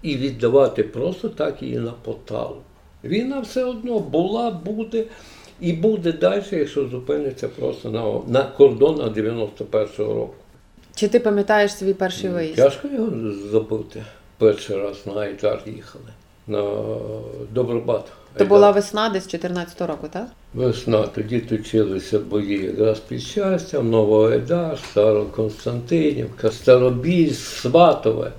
і 0.03 0.17
віддавати 0.17 0.83
просто 0.83 1.29
так 1.29 1.63
її 1.63 1.79
на 1.79 1.93
поталу. 1.93 2.57
Війна 3.05 3.41
все 3.41 3.65
одно 3.65 3.99
була, 3.99 4.51
буде 4.51 5.05
і 5.61 5.73
буде 5.73 6.13
далі, 6.13 6.43
якщо 6.51 6.89
зупиниться 6.89 7.49
просто 7.49 7.91
на, 7.91 8.33
на 8.39 8.45
кордонах 8.45 9.17
91-го 9.17 10.15
року. 10.15 10.35
Чи 10.95 11.09
ти 11.09 11.21
пам'ятаєш 11.21 11.75
свій 11.75 11.95
перший 11.95 12.31
виїзд? 12.31 12.57
Тяжко 12.57 12.89
його 12.89 13.33
забути. 13.51 14.05
Перший 14.39 14.77
раз 14.77 15.07
на 15.07 15.13
Айдар 15.13 15.63
їхали. 15.67 16.05
На 16.47 16.63
Добробат. 17.53 18.13
То 18.37 18.45
була 18.45 18.71
весна 18.71 19.09
десь 19.09 19.35
14-го 19.35 19.87
року, 19.87 20.09
так? 20.13 20.27
Весна, 20.55 21.07
тоді 21.07 21.41
точилися 21.41 22.19
бої 22.19 22.65
якраз 22.65 23.01
під 23.01 23.21
щастям, 23.21 23.91
Новоайдар, 23.91 24.79
Староконстантинівка, 24.91 26.51
Старобіль, 26.51 27.33
Сватове. 27.33 28.33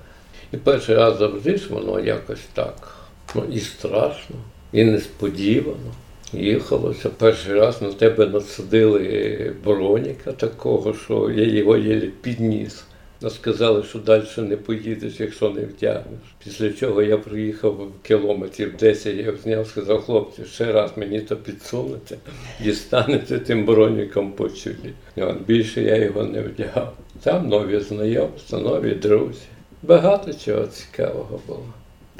І 0.52 0.56
перший 0.56 0.96
раз 0.96 1.18
завжди 1.18 1.56
ж 1.56 1.66
воно 1.70 2.00
якось 2.00 2.44
так. 2.54 2.94
Ну 3.34 3.42
і 3.52 3.60
страшно, 3.60 4.36
і 4.72 4.84
несподівано. 4.84 5.92
Їхалося. 6.32 7.10
Перший 7.18 7.54
раз 7.54 7.82
на 7.82 7.92
тебе 7.92 8.26
насадили 8.26 9.52
броніка 9.64 10.32
такого, 10.32 10.94
що 10.94 11.30
я 11.30 11.44
його 11.44 11.76
єлі 11.76 12.10
підніс. 12.22 12.84
Сказали, 13.30 13.82
що 13.82 13.98
далі 13.98 14.24
не 14.38 14.56
поїдеш, 14.56 15.20
якщо 15.20 15.50
не 15.50 15.60
втягнеш. 15.60 16.20
Після 16.44 16.72
чого 16.72 17.02
я 17.02 17.18
приїхав 17.18 17.88
кілометрів 18.02 18.76
10, 18.76 19.16
я 19.16 19.32
зняв, 19.42 19.66
сказав, 19.66 20.02
хлопці, 20.02 20.44
ще 20.44 20.72
раз 20.72 20.90
мені 20.96 21.20
то 21.20 21.36
підсунете, 21.36 22.16
дістанете 22.60 23.38
тим 23.38 23.64
броніком 23.64 24.32
по 24.32 24.48
чолі. 24.48 24.92
От 25.16 25.40
більше 25.46 25.82
я 25.82 25.96
його 25.96 26.22
не 26.22 26.42
вдягав. 26.42 26.96
Там 27.22 27.48
нові 27.48 27.80
знайомства, 27.80 28.58
нові 28.58 28.94
друзі. 28.94 29.40
Багато 29.82 30.32
чого 30.34 30.66
цікавого 30.66 31.40
було. 31.46 31.64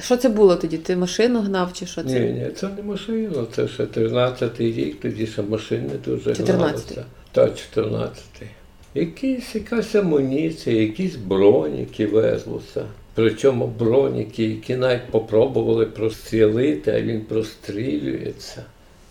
Що 0.00 0.16
це 0.16 0.28
було 0.28 0.56
тоді? 0.56 0.78
Ти 0.78 0.96
машину 0.96 1.40
гнав 1.40 1.72
чи 1.72 1.86
що 1.86 2.02
це? 2.02 2.20
Ні, 2.20 2.32
ні, 2.32 2.50
це 2.56 2.68
не 2.68 2.82
машина, 2.82 3.46
це 3.52 3.68
ще 3.68 3.82
13-й 3.82 4.72
рік, 4.72 5.00
тоді 5.00 5.26
ще 5.26 5.42
машини 5.42 5.90
дуже 6.04 6.30
14-й. 6.30 6.52
гналися. 6.52 7.04
Та 7.32 7.42
14-й. 7.44 8.46
Якісь, 8.94 9.54
якась 9.54 9.94
амуніція, 9.94 10.82
якісь 10.82 11.16
броніки 11.16 12.06
везлося. 12.06 12.84
Причому 13.14 13.66
броніки, 13.66 14.44
які 14.44 14.76
навіть 14.76 15.06
попробували 15.10 15.86
прострілити, 15.86 16.90
а 16.90 17.00
він 17.00 17.20
прострілюється. 17.20 18.64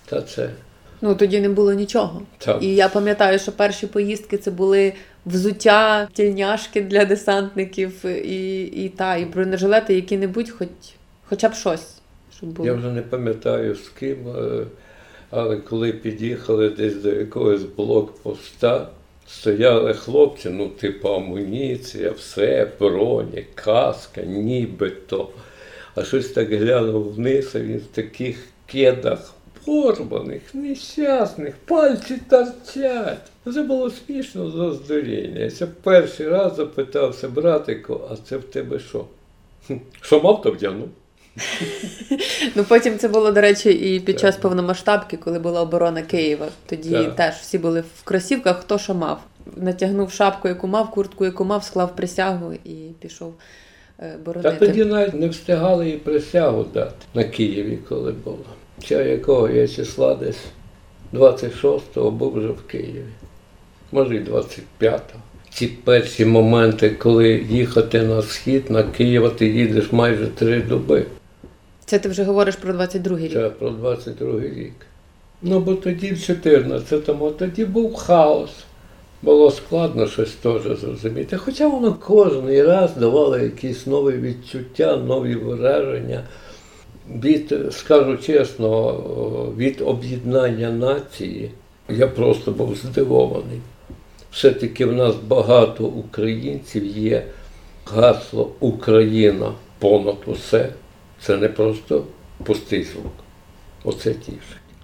Та 0.05 0.21
це. 0.21 0.49
Ну 1.01 1.15
тоді 1.15 1.41
не 1.41 1.49
було 1.49 1.73
нічого. 1.73 2.21
Так. 2.37 2.63
І 2.63 2.75
я 2.75 2.89
пам'ятаю, 2.89 3.39
що 3.39 3.51
перші 3.51 3.87
поїздки 3.87 4.37
це 4.37 4.51
були 4.51 4.93
взуття, 5.25 6.07
тільняшки 6.13 6.81
для 6.81 7.05
десантників 7.05 8.05
і, 8.05 8.63
і, 8.63 8.89
та, 8.89 9.15
і 9.15 9.25
бронежилети, 9.25 9.95
які-небудь, 9.95 10.49
хоч, 10.49 10.67
хоча 11.29 11.49
б 11.49 11.53
щось. 11.53 11.93
Щоб 12.37 12.49
було. 12.49 12.67
Я 12.67 12.73
вже 12.73 12.91
не 12.91 13.01
пам'ятаю 13.01 13.75
з 13.75 13.89
ким, 13.99 14.17
е, 14.27 14.65
але 15.29 15.57
коли 15.57 15.91
під'їхали 15.91 16.69
десь 16.69 16.95
до 16.95 17.09
якогось 17.09 17.63
блокпоста, 17.63 18.87
стояли 19.27 19.93
хлопці, 19.93 20.49
ну, 20.49 20.67
типу 20.67 21.09
амуніція, 21.09 22.11
все, 22.11 22.67
броні, 22.79 23.45
каска, 23.55 24.21
нібито. 24.21 25.29
А 25.95 26.03
щось 26.03 26.29
так 26.29 26.53
глянув 26.53 27.13
вниз, 27.13 27.51
а 27.55 27.59
він 27.59 27.77
в 27.77 27.95
таких 27.95 28.37
кедах 28.65 29.33
порваних, 29.65 30.41
нещасних, 30.53 31.55
пальці 31.65 32.19
торчать. 32.29 33.31
Це 33.53 33.63
було 33.63 33.89
смішно 33.89 34.49
з 34.49 34.55
оздоріння. 34.55 35.39
Я 35.39 35.49
ся 35.49 35.67
перший 35.83 36.27
раз 36.27 36.55
запитався, 36.55 37.29
братику, 37.29 38.01
а 38.11 38.15
це 38.15 38.37
в 38.37 38.43
тебе 38.43 38.79
що? 38.79 39.05
Що 40.01 40.21
мав, 40.21 40.41
то 40.41 40.51
вдягнув. 40.51 40.89
Ну 42.55 42.63
потім 42.63 42.97
це 42.97 43.07
було, 43.07 43.31
до 43.31 43.41
речі, 43.41 43.71
і 43.71 43.99
під 43.99 44.19
час 44.19 44.37
повномасштабки, 44.37 45.17
коли 45.17 45.39
була 45.39 45.61
оборона 45.61 46.01
Києва. 46.01 46.47
Тоді 46.65 47.09
теж 47.15 47.35
всі 47.35 47.57
були 47.57 47.81
в 47.81 48.03
кросівках, 48.03 48.59
хто 48.59 48.77
що 48.77 48.93
мав. 48.93 49.19
Натягнув 49.57 50.11
шапку, 50.11 50.47
яку 50.47 50.67
мав, 50.67 50.91
куртку, 50.91 51.25
яку 51.25 51.45
мав, 51.45 51.63
склав 51.63 51.95
присягу 51.95 52.53
і 52.53 52.73
пішов 52.99 53.33
е, 53.99 54.17
Та 54.41 54.51
тоді 54.51 54.85
навіть 54.85 55.13
не 55.13 55.27
встигали 55.27 55.89
і 55.89 55.97
присягу 55.97 56.65
дати 56.73 57.05
на 57.13 57.23
Києві, 57.23 57.79
коли 57.89 58.11
було. 58.11 58.45
Ще 58.83 59.09
якого 59.09 59.49
я 59.49 59.67
числа 59.67 60.15
десь 60.15 60.39
26-го 61.13 62.11
був 62.11 62.33
вже 62.33 62.47
в 62.47 62.61
Києві. 62.67 63.05
Може, 63.91 64.15
і 64.15 64.19
25-го. 64.19 65.19
Ці 65.49 65.67
перші 65.67 66.25
моменти, 66.25 66.89
коли 66.89 67.45
їхати 67.49 68.01
на 68.01 68.21
схід, 68.21 68.71
на 68.71 68.83
Київ, 68.83 69.31
ти 69.37 69.47
їдеш 69.47 69.91
майже 69.91 70.27
три 70.27 70.61
доби. 70.61 71.05
Це 71.85 71.99
ти 71.99 72.09
вже 72.09 72.23
говориш 72.23 72.55
про 72.55 72.73
22-й 72.73 73.23
рік. 73.23 73.33
Це 73.33 73.49
про 73.49 73.69
22-й 73.69 74.59
рік. 74.59 74.73
Ну, 75.41 75.59
бо 75.59 75.73
тоді 75.73 76.11
в 76.11 76.15
14-му, 76.15 77.31
тоді 77.31 77.65
був 77.65 77.95
хаос. 77.95 78.49
Було 79.21 79.51
складно 79.51 80.07
щось 80.07 80.31
теж 80.31 80.61
зрозуміти. 80.61 81.37
Хоча 81.37 81.67
воно 81.67 81.93
кожен 81.93 82.61
раз 82.61 82.95
давало 82.97 83.37
якісь 83.37 83.87
нові 83.87 84.17
відчуття, 84.17 84.97
нові 84.97 85.35
враження. 85.35 86.23
Від, 87.23 87.55
скажу 87.71 88.17
чесно, 88.17 88.93
від 89.57 89.81
об'єднання 89.81 90.71
нації 90.71 91.51
я 91.89 92.07
просто 92.07 92.51
був 92.51 92.75
здивований. 92.75 93.61
Все-таки 94.31 94.85
в 94.85 94.93
нас 94.93 95.15
багато 95.27 95.85
українців 95.85 96.85
є 96.85 97.23
гасло 97.85 98.51
Україна 98.59 99.51
понад 99.79 100.17
усе. 100.25 100.69
Це 101.25 101.37
не 101.37 101.49
просто 101.49 102.05
пустий 102.43 102.83
звук. 102.83 103.13
Оце 103.83 104.13
тішить. 104.13 104.41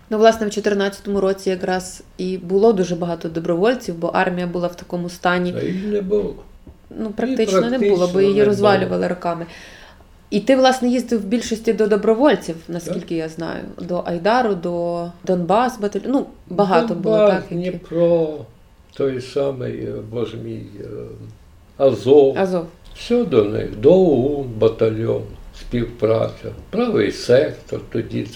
Ну, 0.09 0.17
власне, 0.17 0.47
в 0.47 0.49
2014 0.49 1.07
році 1.07 1.49
якраз 1.49 2.03
і 2.17 2.37
було 2.37 2.73
дуже 2.73 2.95
багато 2.95 3.29
добровольців, 3.29 3.95
бо 3.95 4.07
армія 4.07 4.47
була 4.47 4.67
в 4.67 4.75
такому 4.75 5.09
стані. 5.09 5.55
А 5.57 5.63
їх 5.63 5.85
не 5.85 6.01
було. 6.01 6.35
Ну, 6.99 7.11
практично, 7.11 7.69
не 7.69 7.79
було, 7.79 8.09
бо 8.13 8.21
її 8.21 8.43
розвалювали 8.43 9.07
роками. 9.07 9.45
І 10.29 10.39
ти, 10.39 10.55
власне, 10.55 10.89
їздив 10.89 11.21
в 11.21 11.25
більшості 11.25 11.73
до 11.73 11.87
добровольців, 11.87 12.55
наскільки 12.67 13.15
я 13.15 13.29
знаю. 13.29 13.63
До 13.77 14.03
Айдару, 14.05 14.55
до 14.55 15.05
Донбас, 15.23 15.79
баталь... 15.79 15.99
Ну, 16.05 16.25
багато 16.49 16.95
було 16.95 17.17
Донбас, 17.17 17.33
так. 17.33 17.51
які- 17.51 17.69
Дніпро, 17.69 18.37
той 18.93 19.21
самий, 19.21 19.73
е, 19.73 19.93
боже 20.11 20.37
мій, 20.37 20.63
е, 20.79 20.85
Азов. 21.77 22.37
Азов. 22.37 22.65
Все 22.95 23.23
до 23.23 23.43
них, 23.43 23.79
до 23.79 23.93
ОУН, 23.93 24.47
батальйон, 24.57 25.23
співпраця. 25.61 26.51
Правий 26.69 27.11
сектор 27.11 27.81
тоді 27.91 28.27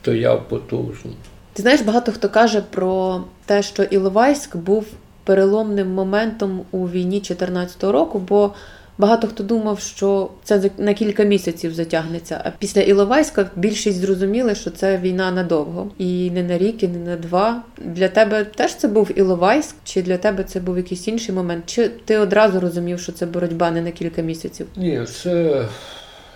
стояв 0.00 0.48
потужно. 0.48 1.10
Ти 1.52 1.62
знаєш, 1.62 1.80
багато 1.80 2.12
хто 2.12 2.28
каже 2.28 2.62
про 2.70 3.22
те, 3.46 3.62
що 3.62 3.82
Іловайськ 3.82 4.56
був 4.56 4.86
переломним 5.24 5.88
моментом 5.88 6.64
у 6.70 6.88
війні 6.88 7.20
2014 7.20 7.84
року, 7.84 8.18
бо 8.28 8.54
багато 8.98 9.28
хто 9.28 9.44
думав, 9.44 9.80
що 9.80 10.30
це 10.44 10.70
на 10.78 10.94
кілька 10.94 11.22
місяців 11.22 11.74
затягнеться. 11.74 12.42
А 12.44 12.50
після 12.58 12.80
Іловайська 12.80 13.50
більшість 13.56 14.00
зрозуміли, 14.00 14.54
що 14.54 14.70
це 14.70 14.98
війна 14.98 15.30
надовго. 15.30 15.90
І 15.98 16.30
не 16.30 16.42
на 16.42 16.58
рік, 16.58 16.82
і 16.82 16.88
не 16.88 16.98
на 16.98 17.16
два. 17.16 17.62
Для 17.78 18.08
тебе 18.08 18.44
теж 18.44 18.74
це 18.74 18.88
був 18.88 19.18
Іловайськ, 19.18 19.74
чи 19.84 20.02
для 20.02 20.18
тебе 20.18 20.44
це 20.44 20.60
був 20.60 20.76
якийсь 20.76 21.08
інший 21.08 21.34
момент? 21.34 21.64
Чи 21.66 21.88
ти 21.88 22.18
одразу 22.18 22.60
розумів, 22.60 23.00
що 23.00 23.12
це 23.12 23.26
боротьба 23.26 23.70
не 23.70 23.82
на 23.82 23.90
кілька 23.90 24.22
місяців? 24.22 24.66
Ні, 24.76 25.04
це. 25.22 25.66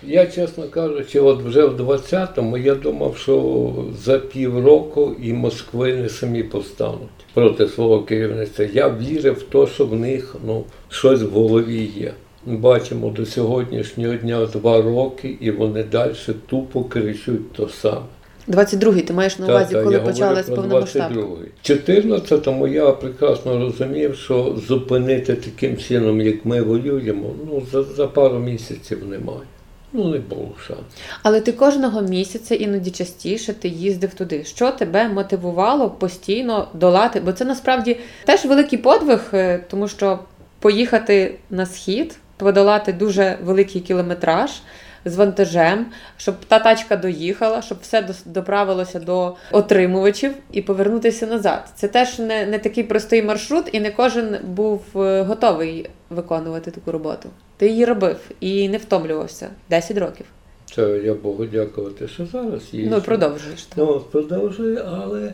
Я, 0.07 0.25
чесно 0.27 0.67
кажучи, 0.67 1.19
от 1.19 1.41
вже 1.41 1.65
в 1.65 1.81
20-му 1.81 2.57
я 2.57 2.75
думав, 2.75 3.17
що 3.17 3.73
за 4.03 4.19
півроку 4.19 5.15
і 5.23 5.33
москвини 5.33 6.09
самі 6.09 6.43
повстануть 6.43 7.09
проти 7.33 7.67
свого 7.67 8.03
керівництва. 8.03 8.65
Я 8.73 8.89
вірив 8.89 9.33
в 9.33 9.43
те, 9.43 9.67
що 9.73 9.85
в 9.85 9.95
них 9.95 10.35
ну, 10.45 10.63
щось 10.89 11.21
в 11.21 11.29
голові 11.29 11.91
є. 11.97 12.13
Бачимо 12.45 13.09
до 13.09 13.25
сьогоднішнього 13.25 14.15
дня 14.15 14.45
два 14.45 14.81
роки, 14.81 15.37
і 15.39 15.51
вони 15.51 15.83
далі 15.83 16.13
тупо 16.49 16.83
кричуть 16.83 17.51
то 17.51 17.69
саме. 17.69 18.05
22-й, 18.47 19.01
ти 19.01 19.13
маєш 19.13 19.39
на 19.39 19.45
увазі, 19.45 19.73
та, 19.73 19.83
коли 19.83 19.99
почалась? 19.99 20.49
22-й. 20.49 21.73
14-му 21.73 22.67
я 22.67 22.91
прекрасно 22.91 23.59
розумів, 23.59 24.15
що 24.15 24.57
зупинити 24.67 25.33
таким 25.35 25.77
чином, 25.77 26.21
як 26.21 26.45
ми 26.45 26.61
воюємо, 26.61 27.29
ну 27.47 27.63
за, 27.71 27.83
за 27.83 28.07
пару 28.07 28.39
місяців 28.39 29.07
немає. 29.07 29.41
Ну 29.93 30.07
не 30.07 30.19
було. 30.19 30.55
Але 31.23 31.41
ти 31.41 31.51
кожного 31.51 32.01
місяця, 32.01 32.55
іноді 32.55 32.91
частіше, 32.91 33.53
ти 33.53 33.67
їздив 33.67 34.13
туди. 34.13 34.43
Що 34.43 34.71
тебе 34.71 35.07
мотивувало 35.07 35.89
постійно 35.89 36.67
долати? 36.73 37.19
Бо 37.19 37.31
це 37.31 37.45
насправді 37.45 37.99
теж 38.25 38.45
великий 38.45 38.79
подвиг, 38.79 39.29
е, 39.33 39.59
тому 39.69 39.87
що 39.87 40.19
поїхати 40.59 41.35
на 41.49 41.65
схід, 41.65 42.17
подолати 42.37 42.93
дуже 42.93 43.37
великий 43.43 43.81
кілометраж 43.81 44.51
з 45.05 45.15
вантажем, 45.15 45.85
щоб 46.17 46.35
та 46.47 46.59
тачка 46.59 46.97
доїхала, 46.97 47.61
щоб 47.61 47.77
все 47.81 48.09
доправилося 48.25 48.99
до 48.99 49.35
отримувачів 49.51 50.33
і 50.51 50.61
повернутися 50.61 51.27
назад. 51.27 51.71
Це 51.75 51.87
теж 51.87 52.19
не, 52.19 52.45
не 52.45 52.59
такий 52.59 52.83
простий 52.83 53.23
маршрут, 53.23 53.69
і 53.71 53.79
не 53.79 53.91
кожен 53.91 54.37
був 54.43 54.81
е, 54.95 55.21
готовий 55.21 55.89
виконувати 56.09 56.71
таку 56.71 56.91
роботу. 56.91 57.29
Ти 57.57 57.69
її 57.69 57.85
робив 57.85 58.17
і 58.39 58.69
не 58.69 58.77
втомлювався 58.77 59.49
10 59.69 59.97
років. 59.97 60.25
Це 60.75 61.01
я 61.05 61.13
Богу 61.13 61.45
дякувати, 61.45 62.07
що 62.07 62.25
зараз 62.25 62.61
є. 62.71 62.87
Ну 62.89 63.01
продовжуєш. 63.01 63.63
так. 63.63 63.77
Ну, 63.77 64.01
продовжую, 64.11 64.83
але 64.87 65.33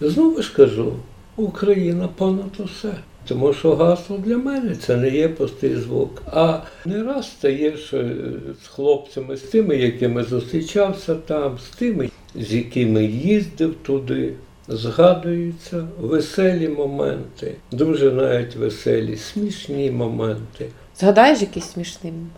знову 0.00 0.42
ж 0.42 0.54
кажу, 0.56 0.92
Україна 1.36 2.08
понад 2.08 2.60
усе. 2.64 2.94
Тому 3.28 3.52
що 3.52 3.74
гасло 3.76 4.18
для 4.18 4.36
мене 4.36 4.76
це 4.76 4.96
не 4.96 5.10
є 5.10 5.28
пустий 5.28 5.76
звук. 5.76 6.22
А 6.26 6.58
не 6.84 7.02
раз 7.02 7.26
стаєш 7.26 7.94
е, 7.94 8.16
з 8.64 8.66
хлопцями, 8.66 9.36
з 9.36 9.40
тими, 9.40 9.76
якими 9.76 10.22
зустрічався 10.22 11.14
там, 11.14 11.58
з 11.58 11.76
тими, 11.76 12.10
з 12.34 12.54
якими 12.54 13.04
їздив 13.04 13.74
туди. 13.82 14.32
Згадуються 14.68 15.88
веселі 16.00 16.68
моменти, 16.68 17.54
дуже 17.72 18.12
навіть 18.12 18.56
веселі, 18.56 19.16
смішні 19.16 19.90
моменти. 19.90 20.66
Згадаєш 20.98 21.40
якийсь 21.40 21.66
смішний 21.66 22.12
момент? 22.12 22.32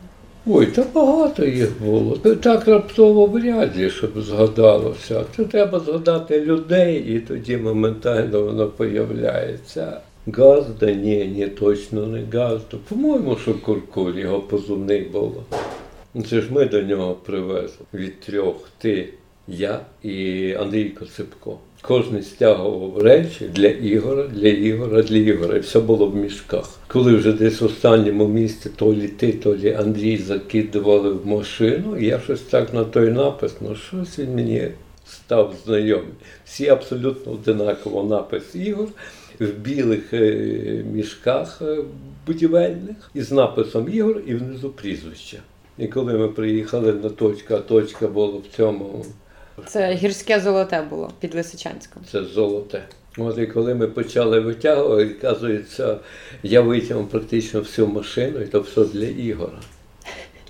Ой, 0.47 0.66
та 0.66 0.85
багато 0.95 1.45
їх 1.45 1.83
було. 1.83 2.16
Так 2.16 2.69
раптово 2.69 3.27
вряд 3.27 3.79
ли, 3.79 3.90
щоб 3.90 4.21
згадалося. 4.21 5.25
Це 5.37 5.45
треба 5.45 5.81
згадати 5.81 6.40
людей, 6.40 7.16
і 7.16 7.21
тоді 7.21 7.57
моментально 7.57 8.42
воно 8.42 8.69
появляється. 8.69 10.01
Газда, 10.33 10.90
ні, 10.92 11.25
ні, 11.25 11.47
точно 11.47 12.07
не 12.07 12.25
Газда. 12.33 12.77
По-моєму, 12.88 13.37
що 13.37 13.55
Куркуль, 13.55 14.14
його 14.14 14.40
позивний 14.40 15.01
було. 15.01 15.45
Ну, 16.14 16.23
Це 16.23 16.40
ж 16.40 16.53
ми 16.53 16.64
до 16.64 16.83
нього 16.83 17.14
привезли 17.14 17.87
від 17.95 18.21
трьох. 18.21 18.57
Ти, 18.79 19.09
я 19.49 19.81
і 20.03 20.55
Андрій 20.55 20.85
Коцепко. 20.85 21.59
Кожен 21.87 22.22
стягував 22.22 22.99
речі 22.99 23.49
для 23.55 23.68
Ігора, 23.68 24.22
для 24.22 24.49
Ігора, 24.49 25.03
для 25.03 25.16
Ігора. 25.16 25.57
І 25.57 25.61
все 25.61 25.81
було 25.81 26.07
в 26.07 26.16
мішках. 26.16 26.70
Коли 26.87 27.14
вже 27.16 27.33
десь 27.33 27.61
в 27.61 27.64
останньому 27.64 28.29
місці 28.29 28.70
то 28.77 28.94
лі 28.94 29.09
ти, 29.09 29.33
то 29.33 29.57
лі 29.57 29.72
Андрій 29.72 30.16
закидували 30.16 31.11
в 31.11 31.27
машину, 31.27 31.96
і 31.96 32.07
я 32.07 32.20
щось 32.20 32.40
так 32.40 32.75
на 32.75 32.85
той 32.85 33.11
напис, 33.11 33.55
ну 33.61 33.77
щось 33.77 34.18
він 34.18 34.35
мені 34.35 34.68
став 35.07 35.55
знайомий. 35.64 36.14
Всі 36.44 36.68
абсолютно 36.68 37.33
одинаково 37.33 38.03
напис 38.03 38.55
Ігор 38.55 38.88
в 39.40 39.46
білих 39.46 40.14
е, 40.14 40.85
мішках 40.92 41.62
е, 41.62 41.79
будівельних 42.27 43.11
із 43.14 43.33
написом 43.33 43.88
Ігор 43.92 44.22
і 44.27 44.35
внизу 44.35 44.70
прізвище. 44.70 45.38
І 45.79 45.87
коли 45.87 46.12
ми 46.12 46.29
приїхали 46.29 46.92
на 46.92 47.09
точку, 47.09 47.55
а 47.55 47.59
точка 47.59 48.09
була 48.09 48.38
в 48.38 48.57
цьому 48.57 49.05
Це 49.66 49.95
гірське 49.95 50.40
золоте 50.40 50.83
було 50.90 51.11
під 51.21 51.35
Лисичанськом. 51.35 52.03
це 52.12 52.25
золоте. 52.25 52.83
От 53.19 53.38
і 53.38 53.47
коли 53.47 53.75
ми 53.75 53.87
почали 53.87 54.40
витягувати, 54.40 55.14
оказується, 55.19 55.99
я 56.42 56.61
витягнув 56.61 57.09
практично 57.09 57.61
всю 57.61 57.88
машину, 57.88 58.40
і 58.40 58.47
то 58.47 58.61
все 58.61 58.85
для 58.85 59.07
Ігора. 59.07 59.59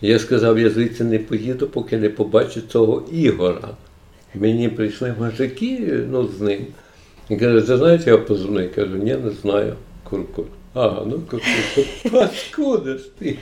Я 0.01 0.19
сказав, 0.19 0.59
я 0.59 0.71
звідси 0.71 1.05
не 1.05 1.19
поїду, 1.19 1.67
поки 1.67 1.99
не 1.99 2.09
побачу 2.09 2.61
цього 2.61 3.03
Ігора. 3.13 3.69
Мені 4.35 4.69
прийшли 4.69 5.15
мужики 5.19 6.05
ну, 6.11 6.29
з 6.29 6.41
ним. 6.41 6.67
І 7.29 7.37
каже, 7.37 7.67
ти 7.67 7.77
знаєш, 7.77 8.07
я 8.07 8.19
позвонив? 8.19 8.75
Кажу, 8.75 8.97
ні, 8.97 9.15
не 9.15 9.31
знаю. 9.31 9.75
Куркуль. 10.05 10.45
Ага, 10.77 11.03
ну 11.07 11.21
куркуль, 11.31 12.11
паскуда 12.13 12.99
ж 12.99 13.11
ти. 13.19 13.39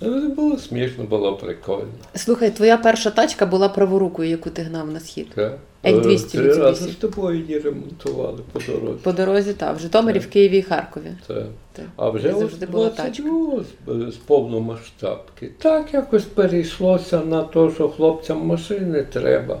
Але 0.00 0.28
було 0.28 0.58
смішно, 0.58 1.04
було 1.04 1.36
прикольно. 1.36 1.88
Слухай, 2.14 2.50
твоя 2.50 2.76
перша 2.76 3.10
тачка 3.10 3.46
була 3.46 3.68
праворукою, 3.68 4.30
яку 4.30 4.50
ти 4.50 4.62
гнав 4.62 4.90
на 4.90 5.00
схід. 5.00 5.26
Так. 5.34 5.58
Як 5.82 6.00
200 6.00 6.38
Три 6.38 6.54
рази 6.54 6.90
з 6.90 6.94
тобою 6.94 7.40
її 7.40 7.58
ремонтували 7.58 8.38
по 8.52 8.60
дорозі. 8.60 8.98
По 9.02 9.12
дорозі, 9.12 9.52
так, 9.52 9.76
в 9.76 9.80
Житомирі, 9.80 10.18
Так. 10.18 10.28
в 10.28 10.32
Києві 10.32 10.58
і 10.58 10.62
Харкові. 10.62 11.12
Це. 11.26 11.46
Так. 11.72 11.84
А 11.96 12.10
вже 12.10 12.32
завжди 12.32 12.66
була 12.66 12.90
22 12.90 13.64
з, 13.86 14.12
з 14.12 14.16
повномасштабки. 14.16 15.50
Так 15.58 15.94
якось 15.94 16.24
перейшлося 16.24 17.20
на 17.20 17.42
те, 17.42 17.70
що 17.74 17.88
хлопцям 17.88 18.46
машини 18.46 19.06
треба. 19.12 19.60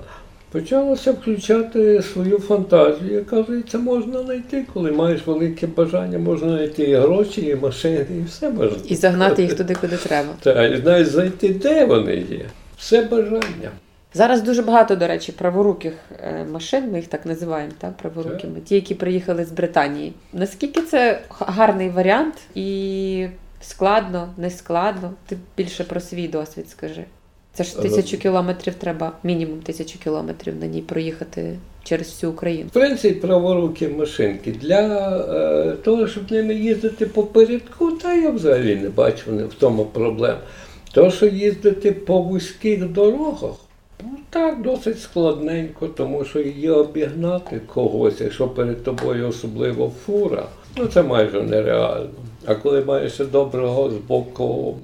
Почалося 0.54 1.12
включати 1.12 2.02
свою 2.02 2.38
фантазію. 2.38 3.14
І, 3.14 3.18
Оказується, 3.18 3.78
можна 3.78 4.22
знайти, 4.22 4.66
коли 4.74 4.92
маєш 4.92 5.26
велике 5.26 5.66
бажання, 5.66 6.18
можна 6.18 6.48
знайти 6.48 6.82
і 6.82 6.94
гроші, 6.94 7.46
і 7.46 7.54
машини, 7.54 8.06
і 8.20 8.22
все 8.22 8.50
можна. 8.50 8.78
І 8.88 8.94
загнати 8.94 9.42
їх 9.42 9.54
туди, 9.54 9.74
куди 9.74 9.96
треба. 9.96 10.28
Та, 10.40 10.66
і 10.66 10.82
навіть 10.82 11.06
знайти, 11.06 11.48
де 11.48 11.84
вони 11.84 12.14
є. 12.14 12.46
Все 12.78 13.02
бажання. 13.02 13.70
Зараз 14.12 14.42
дуже 14.42 14.62
багато, 14.62 14.96
до 14.96 15.06
речі, 15.06 15.32
праворуких 15.32 15.94
е, 16.20 16.46
машин, 16.52 16.92
ми 16.92 16.98
їх 16.98 17.06
так 17.06 17.26
називаємо, 17.26 17.72
так, 17.78 17.96
праворукими. 17.96 18.60
Ті, 18.60 18.74
які 18.74 18.94
приїхали 18.94 19.44
з 19.44 19.50
Британії. 19.50 20.12
Наскільки 20.32 20.80
це 20.80 21.20
гарний 21.30 21.90
варіант 21.90 22.34
і 22.54 23.26
складно, 23.60 24.28
не 24.36 24.50
складно? 24.50 25.12
Ти 25.26 25.36
більше 25.56 25.84
про 25.84 26.00
свій 26.00 26.28
досвід 26.28 26.70
скажи. 26.70 27.04
Це 27.54 27.64
ж 27.64 27.82
тисячу 27.82 28.18
кілометрів 28.18 28.74
треба, 28.74 29.12
мінімум 29.22 29.58
тисячу 29.58 29.98
кілометрів 29.98 30.54
на 30.60 30.66
ній 30.66 30.82
проїхати 30.82 31.58
через 31.84 32.08
всю 32.08 32.32
Україну. 32.32 32.68
В 32.68 32.72
принципі, 32.72 33.14
праворукі 33.14 33.88
машинки 33.88 34.52
для 34.52 35.08
е, 35.18 35.76
того, 35.84 36.06
щоб 36.06 36.32
ними 36.32 36.54
їздити 36.54 37.06
по 37.06 37.22
передку, 37.22 37.90
та 37.90 38.14
я 38.14 38.30
взагалі 38.30 38.76
не 38.76 38.88
бачу 38.88 39.30
в 39.50 39.54
тому 39.54 39.84
проблем. 39.84 40.36
То, 40.92 41.10
що 41.10 41.26
їздити 41.26 41.92
по 41.92 42.18
вузьких 42.18 42.88
дорогах, 42.88 43.54
ну 44.02 44.08
так, 44.30 44.62
досить 44.62 45.00
складненько, 45.00 45.86
тому 45.86 46.24
що 46.24 46.40
її 46.40 46.70
обігнати 46.70 47.60
когось, 47.74 48.20
якщо 48.20 48.48
перед 48.48 48.84
тобою 48.84 49.28
особливо 49.28 49.92
фура, 50.06 50.46
ну 50.76 50.86
це 50.86 51.02
майже 51.02 51.42
нереально. 51.42 52.08
А 52.46 52.54
коли 52.54 52.84
маєш 52.84 53.18
доброго 53.18 53.90
з 53.90 53.94
боку 53.94 54.76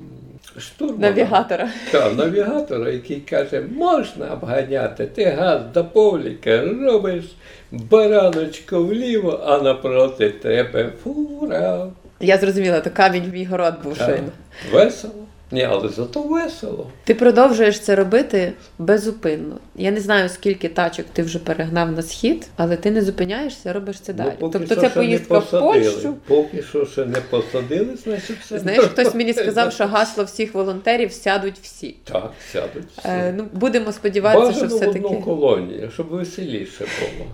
штурмана, 0.58 1.08
Навігатора. 1.10 1.68
та, 1.92 2.12
навігатора, 2.12 2.90
який 2.90 3.20
каже, 3.20 3.62
можна 3.76 4.26
обганяти, 4.32 5.06
ти 5.06 5.24
газ 5.24 5.62
до 5.74 5.84
повліка 5.84 6.64
робиш 6.82 7.24
бараночку 7.70 8.84
вліво, 8.84 9.40
а 9.46 9.58
напроти 9.58 10.30
тебе 10.30 10.92
фура. 11.04 11.86
Я 12.20 12.38
зрозуміла, 12.38 12.80
то 12.80 12.90
камінь 12.90 13.24
в 13.30 13.32
мій 13.32 13.44
город 13.44 13.74
був 13.84 13.98
Та, 13.98 14.04
щойно. 14.04 14.28
Весело. 14.72 15.14
Ні, 15.52 15.62
але 15.62 15.88
зато 15.88 16.22
весело. 16.22 16.86
Ти 17.04 17.14
продовжуєш 17.14 17.80
це 17.80 17.96
робити 17.96 18.52
безупинно. 18.78 19.58
Я 19.76 19.90
не 19.90 20.00
знаю, 20.00 20.28
скільки 20.28 20.68
тачок 20.68 21.06
ти 21.12 21.22
вже 21.22 21.38
перегнав 21.38 21.92
на 21.92 22.02
схід, 22.02 22.46
але 22.56 22.76
ти 22.76 22.90
не 22.90 23.02
зупиняєшся, 23.02 23.72
робиш 23.72 24.00
це 24.00 24.12
далі. 24.12 24.28
Ну, 24.28 24.50
поки 24.50 24.58
тобто 24.58 24.76
це 24.76 24.88
поїздка 24.88 25.38
в. 25.38 25.50
Польщу. 25.50 26.14
Поки 26.26 26.62
що 26.62 26.86
ще 26.86 27.04
не 27.04 27.20
посадили, 27.20 27.96
значить 28.04 28.36
все. 28.40 28.58
Знаєш, 28.58 28.84
хтось 28.84 29.14
мені 29.14 29.32
сказав, 29.32 29.72
що 29.72 29.86
гасло 29.86 30.24
всіх 30.24 30.54
волонтерів 30.54 31.12
сядуть 31.12 31.58
всі. 31.62 31.96
Так, 32.04 32.32
сядуть 32.52 32.84
всі. 32.96 33.08
Е, 33.08 33.34
ну, 33.36 33.46
будемо 33.52 33.92
сподіватися, 33.92 34.52
що 34.52 34.76
Бажано 34.76 34.92
в 34.92 34.96
одну 34.96 35.22
колонію, 35.22 35.90
щоб 35.94 36.06
веселіше 36.06 36.84
було. 37.00 37.30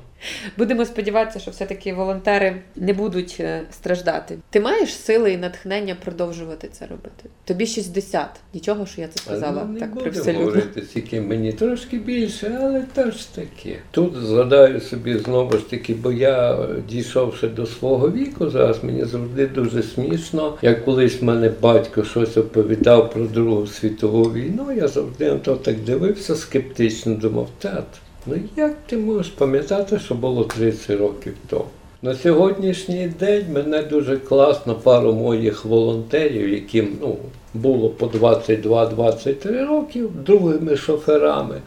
Будемо 0.59 0.85
сподіватися, 0.85 1.39
що 1.39 1.51
все-таки 1.51 1.93
волонтери 1.95 2.57
не 2.77 2.93
будуть 2.93 3.37
е, 3.41 3.63
страждати. 3.71 4.39
Ти 4.51 4.61
маєш 4.61 4.95
сили 4.95 5.33
і 5.33 5.37
натхнення 5.37 5.97
продовжувати 6.05 6.69
це 6.73 6.87
робити? 6.87 7.25
Тобі 7.45 7.67
60. 7.67 8.27
Нічого, 8.55 8.87
що 8.87 9.01
я 9.01 9.09
це 9.09 9.19
сказала 9.23 9.65
Ну, 9.67 9.73
не 9.73 9.81
так 9.81 9.99
привселюдно. 9.99 10.45
говорити, 10.45 10.83
скільки 10.91 11.21
мені 11.21 11.53
трошки 11.53 11.99
більше, 11.99 12.59
але 12.63 12.85
то 12.95 13.11
ж 13.11 13.35
таки. 13.35 13.77
Тут 13.91 14.15
згадаю 14.17 14.81
собі 14.81 15.19
знову 15.19 15.53
ж 15.59 15.71
таки, 15.71 15.95
бо 15.95 16.13
я 16.13 16.59
дійшовши 16.89 17.49
до 17.49 17.67
свого 17.67 18.11
віку, 18.11 18.51
зараз 18.51 18.85
мені 18.85 19.05
завжди 19.05 19.47
дуже 19.47 19.83
смішно. 19.83 20.59
Як 20.63 20.85
колись 20.85 21.21
в 21.21 21.25
мене 21.25 21.51
батько 21.61 22.05
щось 22.05 22.37
оповідав 22.37 23.11
про 23.11 23.25
Другу 23.25 23.67
світову 23.67 24.23
війну, 24.33 24.73
я 24.73 24.89
завжди 24.89 25.31
на 25.33 25.39
то 25.39 25.57
так 25.57 25.77
дивився 25.81 26.35
скептично, 26.37 27.15
думав, 27.15 27.49
тат, 27.59 27.85
ну 28.27 28.37
як 28.57 28.75
ти 28.87 28.97
можеш 28.97 29.33
пам'ятати, 29.33 29.99
що 29.99 30.15
було 30.15 30.45
30 30.45 31.01
років 31.01 31.35
тому? 31.49 31.65
На 32.03 32.15
сьогоднішній 32.15 33.13
день 33.21 33.45
мене 33.53 33.83
дуже 33.83 34.17
класно 34.17 34.75
пару 34.75 35.13
моїх 35.13 35.65
волонтерів, 35.65 36.49
яким 36.49 36.99
ну, 37.01 37.17
було 37.55 37.91
по 37.91 38.07
22-23 38.07 39.67
років, 39.69 40.11
другими 40.27 40.77
шоферами, 40.77 41.61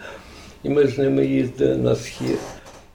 і 0.63 0.69
ми 0.69 0.87
з 0.87 0.97
ними 0.97 1.25
їздили 1.25 1.75
на 1.75 1.95
схід. 1.95 2.39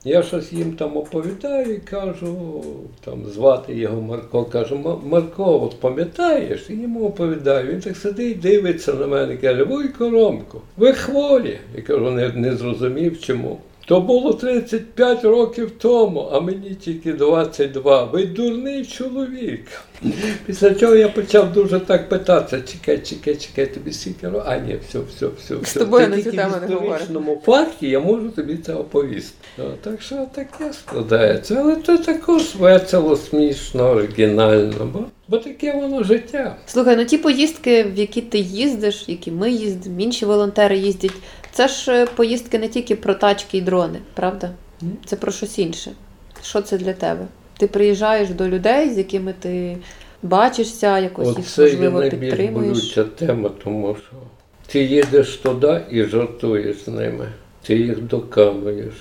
Я 0.07 0.23
щось 0.23 0.53
їм 0.53 0.73
там 0.73 0.97
оповідаю 0.97 1.75
і 1.75 1.79
кажу, 1.79 2.65
там 3.05 3.25
звати 3.27 3.75
його 3.75 4.01
Марко, 4.03 4.45
кажу, 4.45 4.77
«Ма- 4.85 5.01
Марко, 5.07 5.63
от 5.63 5.81
пам'ятаєш? 5.81 6.67
І 6.71 6.75
йому 6.75 7.07
оповідаю. 7.07 7.73
Він 7.73 7.81
так 7.81 7.97
сидить, 7.97 8.41
дивиться 8.41 8.93
на 8.95 9.07
мене, 9.07 9.37
каже, 9.37 9.65
Вуйко 9.65 10.11
Ромко, 10.11 10.61
ви 10.77 10.93
хворі. 10.93 11.59
Я 11.77 11.83
кажу, 11.83 12.11
не, 12.11 12.29
не 12.29 12.57
зрозумів 12.57 13.21
чому. 13.21 13.59
То 13.87 14.01
було 14.01 14.33
35 14.33 15.25
років 15.25 15.71
тому, 15.79 16.29
а 16.33 16.41
мені 16.41 16.75
тільки 16.75 17.13
22. 17.13 18.05
Ви 18.05 18.27
дурний 18.27 18.85
чоловік. 18.87 19.67
Після 20.47 20.75
чого 20.75 20.95
я 20.95 21.09
почав 21.09 21.53
дуже 21.53 21.81
так 21.81 22.09
питатися: 22.09 22.73
чекай, 22.73 22.99
чекай, 22.99 23.37
чекай, 23.37 23.67
тобі 23.67 23.93
скільки 23.93 24.27
років? 24.27 24.43
А 24.47 24.57
ні, 24.57 24.79
все, 24.89 24.99
все, 24.99 25.27
все. 25.39 25.55
З 25.65 25.73
тобою 25.73 26.09
на 26.09 26.23
цю 26.23 26.33
тему 26.33 26.55
в 26.59 26.61
не 26.61 26.75
говоримо. 26.75 26.95
історичному 26.95 27.43
факті 27.45 27.89
я 27.89 28.01
можу 28.01 28.31
тобі 28.31 28.57
це 28.57 28.75
оповісти. 28.75 29.35
Ну, 29.59 29.65
так 29.81 30.03
що 30.03 30.27
таке 30.35 30.73
складається. 30.73 31.57
Але 31.61 31.77
це 31.77 31.99
також 31.99 32.55
весело, 32.55 33.17
смішно, 33.17 33.91
оригінально, 33.91 34.91
бо, 34.93 35.05
бо 35.29 35.39
таке 35.39 35.73
воно 35.73 36.03
життя. 36.05 36.57
Слухай, 36.67 36.97
ну 36.97 37.05
ті 37.05 37.19
поїздки, 37.19 37.83
в 37.83 37.99
які 37.99 38.21
ти 38.21 38.39
їздиш, 38.39 39.05
які 39.09 39.31
ми 39.31 39.51
їздимо, 39.51 40.01
інші 40.01 40.27
волонтери 40.27 40.77
їздять, 40.79 41.13
це 41.55 41.69
ж 41.69 41.93
е, 41.93 42.07
поїздки 42.07 42.59
не 42.59 42.69
тільки 42.69 42.97
про 42.97 43.15
тачки 43.15 43.59
і 43.59 43.61
дрони, 43.61 43.99
правда? 44.15 44.51
Це 45.05 45.17
про 45.17 45.33
щось 45.33 45.59
інше. 45.59 45.93
Що 46.43 46.63
це 46.63 46.79
для 46.79 46.93
тебе? 46.93 47.27
Ти 47.59 47.67
приїжджаєш 47.67 48.29
до 48.29 48.49
людей, 48.49 48.91
з 48.91 48.99
якими 48.99 49.35
ти 49.41 49.77
бачишся, 50.23 50.99
якось 50.99 51.29
їх 51.29 51.39
Оце 51.39 51.63
є 51.63 51.73
можливо 51.73 52.01
найбільш 52.01 52.21
підтримуєш. 52.21 52.79
болюча 52.79 53.05
тема, 53.05 53.51
тому 53.65 53.97
що 53.97 54.17
ти 54.67 54.85
їдеш 54.85 55.37
туди 55.37 55.81
і 55.91 56.05
жартуєш 56.05 56.85
з 56.85 56.89
ними. 56.89 57.29
Ти 57.63 57.77
їх 57.77 58.03
докамуєш, 58.03 58.95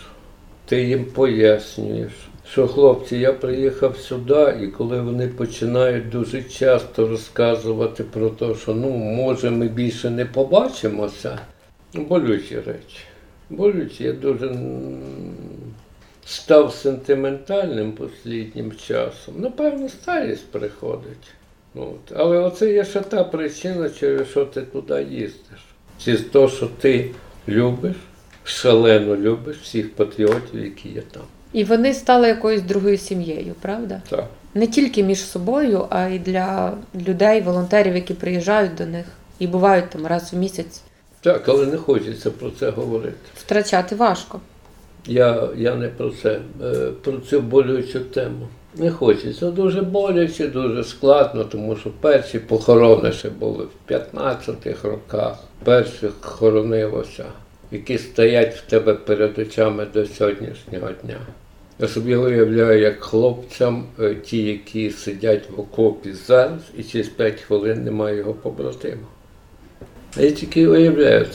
ти 0.66 0.84
їм 0.84 1.06
пояснюєш. 1.06 2.12
Що 2.52 2.68
хлопці, 2.68 3.18
я 3.18 3.34
приїхав 3.34 3.98
сюди, 3.98 4.58
і 4.64 4.68
коли 4.68 5.02
вони 5.02 5.28
починають 5.28 6.10
дуже 6.10 6.44
часто 6.44 7.08
розказувати 7.08 8.04
про 8.04 8.30
те, 8.30 8.56
що 8.56 8.74
ну, 8.74 8.90
може, 8.90 9.50
ми 9.50 9.68
більше 9.68 10.10
не 10.10 10.26
побачимося, 10.26 11.40
болючі 11.94 12.56
речі. 12.56 13.00
Болючі, 13.50 14.04
я 14.04 14.14
дуже 14.14 14.56
став 16.26 16.74
сентиментальним 16.74 17.94
останнім 18.00 18.72
часом. 18.88 19.34
Напевно, 19.38 19.90
старість 19.90 20.52
приходить. 20.52 21.28
От. 21.76 22.14
Але 22.16 22.38
оце 22.38 22.74
є 22.74 22.86
ще 22.86 23.02
та 23.02 23.24
причина, 23.24 23.90
через 23.90 24.28
що 24.28 24.46
ти 24.46 24.62
туди 24.62 25.08
їздиш. 25.12 25.66
Через 26.00 26.22
те, 26.22 26.48
що 26.48 26.70
ти 26.82 27.10
любиш, 27.48 27.96
шалено 28.44 29.16
любиш 29.16 29.58
всіх 29.58 29.94
патріотів, 29.94 30.64
які 30.64 30.90
є 30.90 31.02
там. 31.02 31.24
І 31.54 31.64
вони 31.64 31.94
стали 31.94 32.28
якоюсь 32.28 32.62
другою 32.62 32.98
сім'єю, 32.98 33.56
правда? 33.62 34.02
Так. 34.10 34.28
Не 34.54 34.68
тільки 34.68 35.04
між 35.04 35.20
собою, 35.20 35.86
а 35.90 36.08
й 36.08 36.20
для 36.20 36.78
людей, 37.08 37.42
волонтерів, 37.42 37.96
які 37.96 38.14
приїжджають 38.14 38.76
до 38.76 38.86
них 38.86 39.06
і 39.40 39.48
бувають 39.48 39.90
там 39.90 40.08
раз 40.08 40.34
в 40.34 40.38
місяць. 40.38 40.83
Так, 41.24 41.50
але 41.50 41.66
не 41.66 41.78
хочеться 41.78 42.32
про 42.32 42.50
це 42.60 42.70
говорити. 42.70 43.18
Втрачати 43.36 43.96
важко. 43.96 44.40
Я, 45.06 45.50
я 45.58 45.76
не 45.76 45.88
про 45.88 46.10
це, 46.10 46.40
е, 46.64 46.90
про 47.02 47.18
цю 47.18 47.42
болючу 47.42 48.00
тему. 48.00 48.48
Не 48.76 48.92
хочеться. 48.92 49.52
Дуже 49.52 49.82
боляче, 49.82 50.48
дуже 50.48 50.84
складно, 50.84 51.44
тому 51.44 51.76
що 51.76 51.90
перші 52.02 52.40
похорони 52.40 53.12
ще 53.12 53.30
були 53.30 53.66
в 53.66 53.92
15-х 53.92 54.88
роках. 54.88 55.38
Перших 55.64 56.12
хоронилося, 56.22 57.26
які 57.72 57.98
стоять 57.98 58.56
в 58.56 58.62
тебе 58.62 58.94
перед 58.94 59.40
очами 59.40 59.88
до 59.94 60.06
сьогоднішнього 60.06 60.90
дня. 61.04 61.20
Я 61.80 61.88
собі 61.88 62.16
уявляю, 62.16 62.80
як 62.82 63.04
хлопцям, 63.04 63.86
е, 64.00 64.16
ті, 64.16 64.44
які 64.44 64.92
сидять 64.92 65.50
в 65.50 65.60
окопі 65.60 66.14
зараз, 66.14 66.62
і 66.78 66.84
через 66.84 67.08
5 67.08 67.42
хвилин 67.42 67.84
немає 67.84 68.18
його 68.18 68.34
побратима. 68.34 69.08
Я 70.18 70.32
тільки 70.32 70.68
уявляю. 70.68 71.28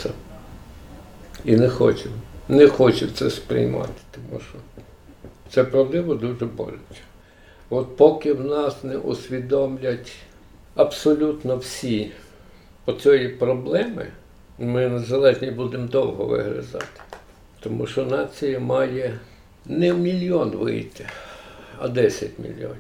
І 1.45 1.57
не 1.57 1.69
хочу. 1.69 2.11
Не 2.49 2.69
хочу 2.69 3.07
це 3.11 3.31
сприймати, 3.31 3.93
тому 4.11 4.41
що 4.41 4.59
це 5.51 5.65
правдиво 5.65 6.15
дуже 6.15 6.47
боляче. 6.47 7.03
От 7.71 7.97
поки 7.97 8.33
в 8.33 8.45
нас 8.45 8.85
не 8.85 8.97
усвідомлять 8.97 10.13
абсолютно 10.75 11.57
всі 11.57 12.11
оцієї 12.87 13.29
проблеми, 13.29 14.07
ми 14.59 14.89
незалежні 14.89 15.51
будемо 15.51 15.87
довго 15.87 16.25
вигризати. 16.25 16.87
Тому 17.61 17.87
що 17.87 18.05
нація 18.07 18.61
має 18.61 19.19
не 19.67 19.93
в 19.93 19.99
мільйон 19.99 20.51
вийти, 20.51 21.07
а 21.79 21.89
10 21.89 22.39
мільйонів. 22.39 22.79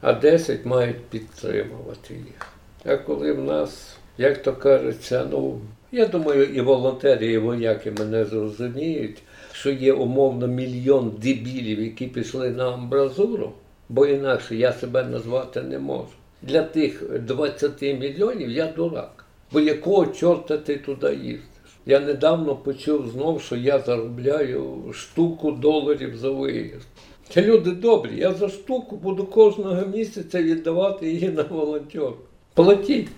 А 0.00 0.12
10 0.12 0.66
мають 0.66 1.04
підтримувати 1.04 2.14
їх. 2.14 2.46
А 2.84 2.96
коли 2.96 3.32
в 3.32 3.44
нас, 3.44 3.96
як 4.18 4.42
то 4.42 4.52
кажеться, 4.52 5.28
ну, 5.30 5.60
я 5.92 6.06
думаю, 6.06 6.44
і 6.44 6.60
волонтери, 6.60 7.26
і 7.26 7.38
вояки 7.38 7.90
мене 7.98 8.24
зрозуміють, 8.24 9.22
що 9.52 9.70
є 9.70 9.92
умовно 9.92 10.46
мільйон 10.46 11.12
дебілів, 11.22 11.82
які 11.82 12.06
пішли 12.06 12.50
на 12.50 12.72
амбразуру, 12.72 13.52
бо 13.88 14.06
інакше 14.06 14.56
я 14.56 14.72
себе 14.72 15.04
назвати 15.04 15.62
не 15.62 15.78
можу. 15.78 16.08
Для 16.42 16.62
тих 16.62 17.18
20 17.20 17.82
мільйонів 17.82 18.50
я 18.50 18.72
дурак. 18.76 19.24
Бо 19.52 19.60
якого 19.60 20.06
чорта 20.06 20.58
ти 20.58 20.76
туди 20.76 21.14
їздиш? 21.14 21.42
Я 21.86 22.00
недавно 22.00 22.56
почув 22.56 23.08
знов, 23.08 23.42
що 23.42 23.56
я 23.56 23.78
заробляю 23.78 24.92
штуку 24.92 25.52
доларів 25.52 26.16
за 26.16 26.30
виїзд. 26.30 26.86
Це 27.28 27.42
люди 27.42 27.70
добрі, 27.70 28.10
я 28.16 28.34
за 28.34 28.48
штуку 28.48 28.96
буду 28.96 29.24
кожного 29.26 29.86
місяця 29.86 30.42
віддавати 30.42 31.10
її 31.10 31.28
на 31.28 31.42
волонтер. 31.42 32.12
Платіть. 32.54 33.08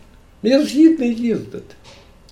Я 0.43 0.65
згідний 0.65 1.15
їздити. 1.15 1.75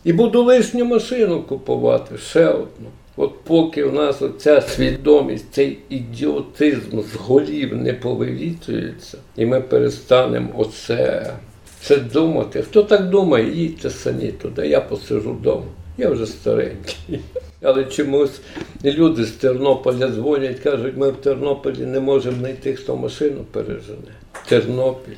І 0.05 0.13
буду 0.13 0.43
лишню 0.43 0.85
машину 0.85 1.43
купувати, 1.43 2.19
ще 2.19 2.49
одну. 2.49 2.89
От 3.17 3.33
поки 3.45 3.85
у 3.85 3.93
нас 3.93 4.23
оця 4.23 4.61
свідомість, 4.61 5.47
цей 5.51 5.79
ідіотизм 5.89 7.01
з 7.01 7.15
голів 7.15 7.77
не 7.77 7.93
повивітрюється, 7.93 9.19
і 9.37 9.47
ми 9.47 9.61
перестанемо 9.61 10.51
оце 10.57 11.33
це 11.81 11.97
думати. 11.97 12.63
Хто 12.63 12.83
так 12.83 13.11
думає, 13.11 13.55
їдьте 13.55 13.91
самі 13.91 14.29
туди, 14.29 14.69
я 14.69 14.81
посижу 14.81 15.33
вдома. 15.33 15.67
Я 15.99 16.11
вже 16.11 16.27
старенький. 16.27 17.21
Але 17.63 17.85
чомусь 17.85 18.41
люди 18.85 19.25
з 19.25 19.31
Тернополя 19.31 20.09
дзвонять, 20.09 20.59
кажуть, 20.59 20.97
ми 20.97 21.11
в 21.11 21.17
Тернополі 21.17 21.87
не 21.87 22.01
можемо 22.01 22.37
знайти, 22.37 22.75
хто 22.75 22.97
машину 22.97 23.45
пережене. 23.53 24.13
Тернопіль. 24.49 25.13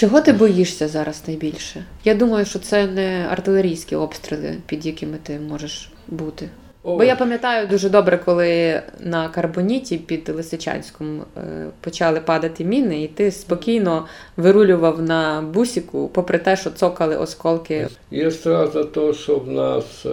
Чого 0.00 0.20
ти 0.20 0.32
боїшся 0.32 0.88
зараз 0.88 1.22
найбільше? 1.26 1.84
Я 2.04 2.14
думаю, 2.14 2.44
що 2.44 2.58
це 2.58 2.86
не 2.86 3.26
артилерійські 3.30 3.96
обстріли, 3.96 4.56
під 4.66 4.86
якими 4.86 5.18
ти 5.22 5.40
можеш 5.48 5.90
бути. 6.08 6.48
Бо 6.84 7.04
я 7.04 7.16
пам'ятаю 7.16 7.66
дуже 7.66 7.88
добре, 7.88 8.18
коли 8.24 8.82
на 9.00 9.28
Карбоніті 9.28 9.98
під 9.98 10.28
Лисичанськом 10.28 11.20
е, 11.20 11.66
почали 11.80 12.20
падати 12.20 12.64
міни, 12.64 13.02
і 13.02 13.08
ти 13.08 13.30
спокійно 13.30 14.06
вирулював 14.36 15.02
на 15.02 15.42
бусіку, 15.54 16.10
попри 16.14 16.38
те, 16.38 16.56
що 16.56 16.70
цокали 16.70 17.16
осколки. 17.16 17.88
Є 18.10 18.30
страх 18.30 18.72
за 18.72 18.84
те, 18.84 19.12
що 19.12 19.36
в 19.36 19.48
нас, 19.48 20.06
е, 20.06 20.10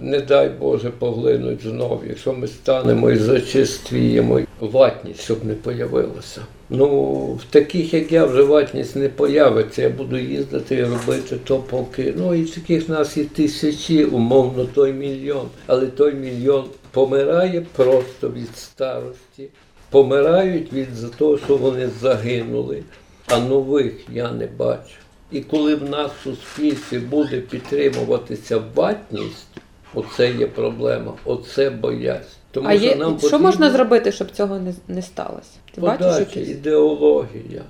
не 0.00 0.20
дай 0.20 0.48
Боже, 0.48 0.90
поглинуть 0.90 1.62
знов, 1.62 2.02
якщо 2.08 2.32
ми 2.32 2.46
станемо 2.46 3.10
і 3.10 3.16
зачиствіємо 3.16 4.40
ватність, 4.60 5.20
щоб 5.20 5.44
не 5.44 5.54
появилося. 5.54 6.40
Ну, 6.70 7.38
в 7.40 7.44
таких, 7.44 7.94
як 7.94 8.12
я, 8.12 8.24
вже 8.24 8.42
ватність 8.42 8.96
не 8.96 9.08
появиться. 9.08 9.82
Я 9.82 9.88
буду 9.88 10.18
їздити 10.18 10.74
і 10.74 10.84
робити 10.84 11.36
то 11.44 11.58
поки. 11.58 12.14
Ну 12.16 12.34
і 12.34 12.44
таких 12.44 12.88
нас 12.88 13.16
є 13.16 13.24
тисячі, 13.24 14.04
умовно, 14.04 14.64
той 14.64 14.92
мільйон. 14.92 15.48
Але 15.66 15.86
той 15.86 16.14
мільйон 16.14 16.64
помирає 16.90 17.66
просто 17.76 18.30
від 18.30 18.56
старості, 18.56 19.48
помирають 19.90 20.72
від 20.72 20.94
за 20.94 21.08
того, 21.08 21.38
що 21.38 21.56
вони 21.56 21.88
загинули, 22.00 22.82
а 23.26 23.38
нових 23.38 23.94
я 24.12 24.32
не 24.32 24.46
бачу. 24.46 24.96
І 25.32 25.40
коли 25.40 25.74
в 25.74 25.90
нас 25.90 26.10
в 26.10 26.24
суспільстві 26.24 26.98
буде 26.98 27.40
підтримуватися 27.40 28.62
ватність, 28.74 29.46
оце 29.94 30.32
є 30.32 30.46
проблема, 30.46 31.12
оце 31.24 31.70
боязнь. 31.70 32.37
Тому 32.50 32.68
а 32.68 32.74
є, 32.74 32.96
нам 32.96 33.10
що 33.10 33.20
потрібно 33.20 33.38
можна 33.38 33.70
зробити, 33.70 34.12
щоб 34.12 34.30
цього 34.30 34.58
не, 34.58 34.74
не 34.88 35.02
сталося? 35.02 35.58
Ти 35.74 35.80
бачиш 35.80 36.18
якісь? 36.18 36.48
ідеологія, 36.48 37.62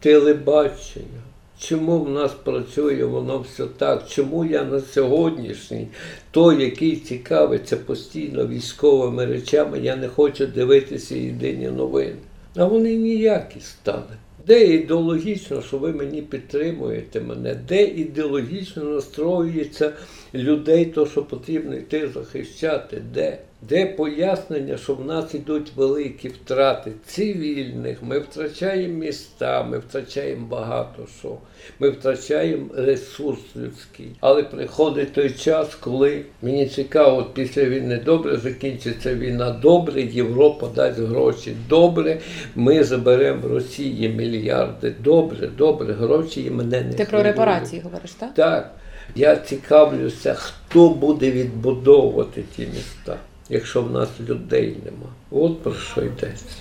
телебачення. 0.00 1.20
Чому 1.58 1.98
в 1.98 2.10
нас 2.10 2.32
працює 2.44 3.04
воно 3.04 3.38
все 3.38 3.64
так? 3.78 4.08
Чому 4.08 4.44
я 4.44 4.64
на 4.64 4.80
сьогоднішній, 4.80 5.88
той, 6.30 6.62
який 6.62 6.96
цікавиться 6.96 7.76
постійно 7.76 8.46
військовими 8.46 9.26
речами, 9.26 9.78
я 9.78 9.96
не 9.96 10.08
хочу 10.08 10.46
дивитися 10.46 11.16
єдині 11.16 11.68
новини. 11.68 12.16
А 12.56 12.64
вони 12.64 12.96
ніякі 12.96 13.60
стали. 13.60 14.16
Де 14.46 14.66
ідеологічно, 14.66 15.62
що 15.62 15.78
ви 15.78 15.92
мені 15.92 16.22
підтримуєте 16.22 17.20
мене, 17.20 17.54
де 17.68 17.84
ідеологічно 17.84 18.84
настроюється 18.84 19.92
людей, 20.34 20.84
то 20.84 21.06
що 21.06 21.22
потрібно 21.22 21.74
йти 21.74 22.08
захищати, 22.08 23.02
де? 23.14 23.38
Де 23.68 23.86
пояснення, 23.86 24.76
що 24.76 24.94
в 24.94 25.04
нас 25.04 25.34
йдуть 25.34 25.72
великі 25.76 26.28
втрати 26.28 26.92
цивільних, 27.06 28.02
ми 28.02 28.18
втрачаємо 28.18 28.98
міста, 28.98 29.62
ми 29.62 29.78
втрачаємо 29.78 30.46
багато 30.46 31.06
що. 31.18 31.36
Ми 31.78 31.90
втрачаємо 31.90 32.66
ресурс 32.76 33.40
людський. 33.56 34.06
Але 34.20 34.42
приходить 34.42 35.12
той 35.12 35.30
час, 35.30 35.74
коли 35.74 36.24
мені 36.42 36.66
цікаво, 36.66 37.16
от 37.18 37.34
після 37.34 37.64
війни 37.64 38.00
добре 38.04 38.36
закінчиться 38.36 39.14
війна, 39.14 39.50
добре, 39.62 40.02
Європа 40.02 40.68
дасть 40.74 40.98
гроші. 40.98 41.56
Добре, 41.68 42.20
ми 42.54 42.84
заберемо 42.84 43.40
в 43.48 43.52
Росії 43.52 44.08
мільярди. 44.08 44.94
Добре, 45.00 45.46
добре, 45.58 45.92
гроші 45.92 46.44
і 46.44 46.50
мене 46.50 46.80
не 46.80 46.92
Ти 46.92 47.04
про 47.04 47.22
репарації 47.22 47.82
говориш, 47.82 48.10
так? 48.10 48.34
Так, 48.34 48.74
я 49.14 49.36
цікавлюся, 49.36 50.34
хто 50.34 50.88
буде 50.88 51.30
відбудовувати 51.30 52.44
ті 52.56 52.66
міста, 52.66 53.16
якщо 53.48 53.82
в 53.82 53.92
нас 53.92 54.08
людей 54.28 54.76
нема. 54.84 55.12
От 55.30 55.62
про 55.62 55.74
що 55.74 56.00
йдеться. 56.00 56.56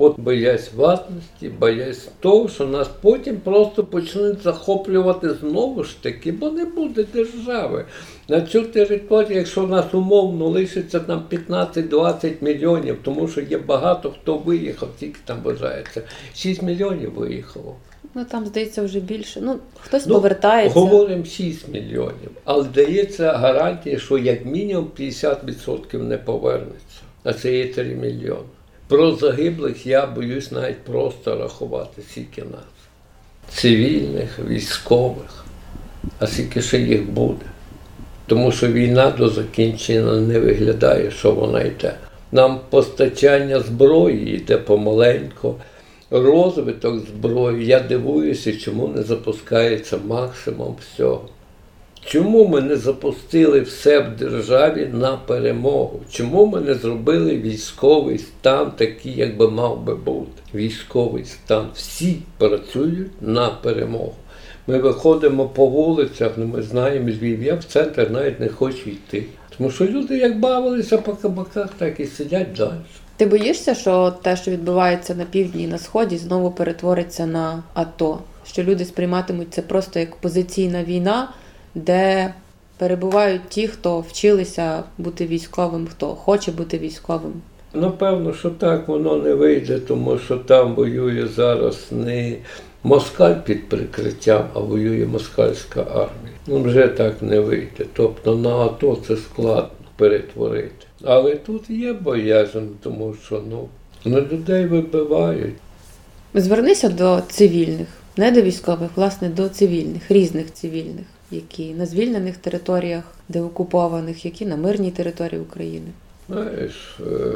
От 0.00 0.20
боясь 0.20 0.70
ватності, 0.76 1.48
боясь 1.48 2.08
того, 2.20 2.48
що 2.48 2.66
нас 2.66 2.88
потім 3.00 3.36
просто 3.36 3.84
почнуть 3.84 4.42
захоплювати 4.42 5.34
знову 5.34 5.84
ж 5.84 6.02
таки, 6.02 6.32
бо 6.32 6.50
не 6.50 6.64
буде 6.64 7.04
держави. 7.04 7.84
На 8.28 8.40
цю 8.40 8.62
територію, 8.62 9.38
якщо 9.38 9.66
нас 9.66 9.94
умовно 9.94 10.48
лишиться 10.48 11.00
там 11.00 11.22
15-20 11.30 12.32
мільйонів, 12.40 12.98
тому 13.02 13.28
що 13.28 13.40
є 13.40 13.58
багато 13.58 14.10
хто 14.10 14.38
виїхав, 14.38 14.88
тільки 15.00 15.18
там 15.24 15.38
вважається. 15.42 16.02
6 16.34 16.62
мільйонів 16.62 17.14
виїхало. 17.14 17.76
Ну 18.14 18.24
там 18.24 18.46
здається 18.46 18.82
вже 18.82 19.00
більше. 19.00 19.40
Ну 19.42 19.58
хтось 19.80 20.06
Ну, 20.06 20.14
повертається. 20.14 20.78
Говоримо 20.80 21.24
6 21.24 21.68
мільйонів, 21.68 22.30
але 22.44 22.64
дається 22.64 23.32
гарантія, 23.32 23.98
що 23.98 24.18
як 24.18 24.44
мінімум 24.46 24.90
50% 25.00 26.02
не 26.02 26.18
повернеться. 26.18 27.00
А 27.24 27.32
це 27.32 27.56
є 27.56 27.66
3 27.72 27.84
мільйони. 27.84 28.42
Про 28.88 29.16
загиблих 29.16 29.86
я 29.86 30.06
боюсь 30.06 30.52
навіть 30.52 30.78
просто 30.84 31.36
рахувати, 31.36 32.02
скільки 32.10 32.42
нас. 32.42 32.60
Цивільних, 33.54 34.38
військових, 34.48 35.44
а 36.18 36.26
скільки 36.26 36.62
ще 36.62 36.78
їх 36.80 37.10
буде. 37.10 37.46
Тому 38.26 38.52
що 38.52 38.66
війна 38.68 39.10
до 39.10 39.28
закінчення 39.28 40.12
не 40.20 40.40
виглядає, 40.40 41.10
що 41.10 41.32
вона 41.32 41.62
йде. 41.62 41.94
Нам 42.32 42.60
постачання 42.70 43.60
зброї 43.60 44.34
йде 44.34 44.56
помаленько. 44.56 45.54
Розвиток 46.10 46.98
зброї, 46.98 47.66
я 47.66 47.80
дивуюся, 47.80 48.56
чому 48.56 48.88
не 48.88 49.02
запускається 49.02 49.98
максимум 50.06 50.76
всього. 50.80 51.28
Чому 52.04 52.48
ми 52.48 52.60
не 52.60 52.76
запустили 52.76 53.60
все 53.60 54.00
в 54.00 54.16
державі 54.16 54.90
на 54.92 55.16
перемогу? 55.16 56.00
Чому 56.10 56.46
ми 56.46 56.60
не 56.60 56.74
зробили 56.74 57.36
військовий 57.36 58.18
стан 58.18 58.72
такий, 58.76 59.16
як 59.16 59.36
би 59.36 59.50
мав 59.50 59.84
би 59.84 59.94
бути? 59.94 60.42
Військовий 60.54 61.24
стан. 61.24 61.66
Всі 61.74 62.16
працюють 62.38 63.10
на 63.20 63.48
перемогу. 63.48 64.14
Ми 64.66 64.78
виходимо 64.78 65.48
по 65.48 65.66
вулицях, 65.66 66.32
ну 66.36 66.46
ми 66.46 66.62
знаємо 66.62 67.08
Львів, 67.08 67.42
я 67.42 67.54
в 67.54 67.64
центр 67.64 68.10
навіть 68.10 68.40
не 68.40 68.48
хочу 68.48 68.90
йти. 68.90 69.24
Тому 69.56 69.70
що 69.70 69.84
люди 69.86 70.18
як 70.18 70.40
бавилися 70.40 70.98
по 70.98 71.12
кабаках, 71.12 71.70
так 71.78 72.00
і 72.00 72.06
сидять 72.06 72.52
далі. 72.56 72.80
Ти 73.18 73.26
боїшся, 73.26 73.74
що 73.74 74.10
те, 74.22 74.36
що 74.36 74.50
відбувається 74.50 75.14
на 75.14 75.24
півдні 75.24 75.62
і 75.62 75.66
на 75.66 75.78
сході, 75.78 76.16
знову 76.16 76.50
перетвориться 76.50 77.26
на 77.26 77.62
АТО? 77.74 78.18
Що 78.46 78.62
люди 78.62 78.84
сприйматимуть 78.84 79.54
це 79.54 79.62
просто 79.62 80.00
як 80.00 80.16
позиційна 80.16 80.84
війна, 80.84 81.28
де 81.74 82.34
перебувають 82.76 83.48
ті, 83.48 83.68
хто 83.68 84.00
вчилися 84.00 84.82
бути 84.98 85.26
військовим, 85.26 85.86
хто 85.90 86.06
хоче 86.06 86.52
бути 86.52 86.78
військовим. 86.78 87.32
Напевно, 87.74 88.34
що 88.34 88.50
так 88.50 88.88
воно 88.88 89.16
не 89.16 89.34
вийде, 89.34 89.78
тому 89.78 90.18
що 90.18 90.36
там 90.36 90.74
воює 90.74 91.26
зараз 91.26 91.86
не 91.90 92.36
москаль 92.82 93.34
під 93.34 93.68
прикриттям, 93.68 94.44
а 94.54 94.58
воює 94.58 95.06
москальська 95.06 95.80
армія. 95.80 96.36
Ну 96.46 96.62
вже 96.62 96.88
так 96.88 97.22
не 97.22 97.40
вийде. 97.40 97.84
Тобто 97.92 98.36
на 98.36 98.56
АТО 98.56 98.98
це 99.06 99.16
складно 99.16 99.70
перетворити. 99.96 100.87
Але 101.04 101.34
тут 101.34 101.70
є 101.70 101.92
боязнь, 101.92 102.66
тому 102.82 103.14
що 103.24 103.42
ну, 103.50 103.68
ну 104.04 104.20
людей 104.20 104.66
вибивають. 104.66 105.54
Звернися 106.34 106.88
до 106.88 107.22
цивільних, 107.30 107.88
не 108.16 108.30
до 108.30 108.42
військових, 108.42 108.90
власне, 108.96 109.28
до 109.28 109.48
цивільних, 109.48 110.10
різних 110.10 110.52
цивільних, 110.52 111.06
які 111.30 111.74
на 111.74 111.86
звільнених 111.86 112.36
територіях, 112.36 113.04
деокупованих, 113.28 114.24
які 114.24 114.46
на 114.46 114.56
мирній 114.56 114.90
території 114.90 115.40
України. 115.40 115.86
Знаєш, 116.28 116.98
е, 117.00 117.34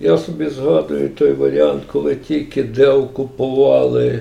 я 0.00 0.18
собі 0.18 0.48
згадую 0.48 1.08
той 1.08 1.32
варіант, 1.32 1.82
коли 1.92 2.16
тільки 2.16 2.62
деокупували, 2.62 4.20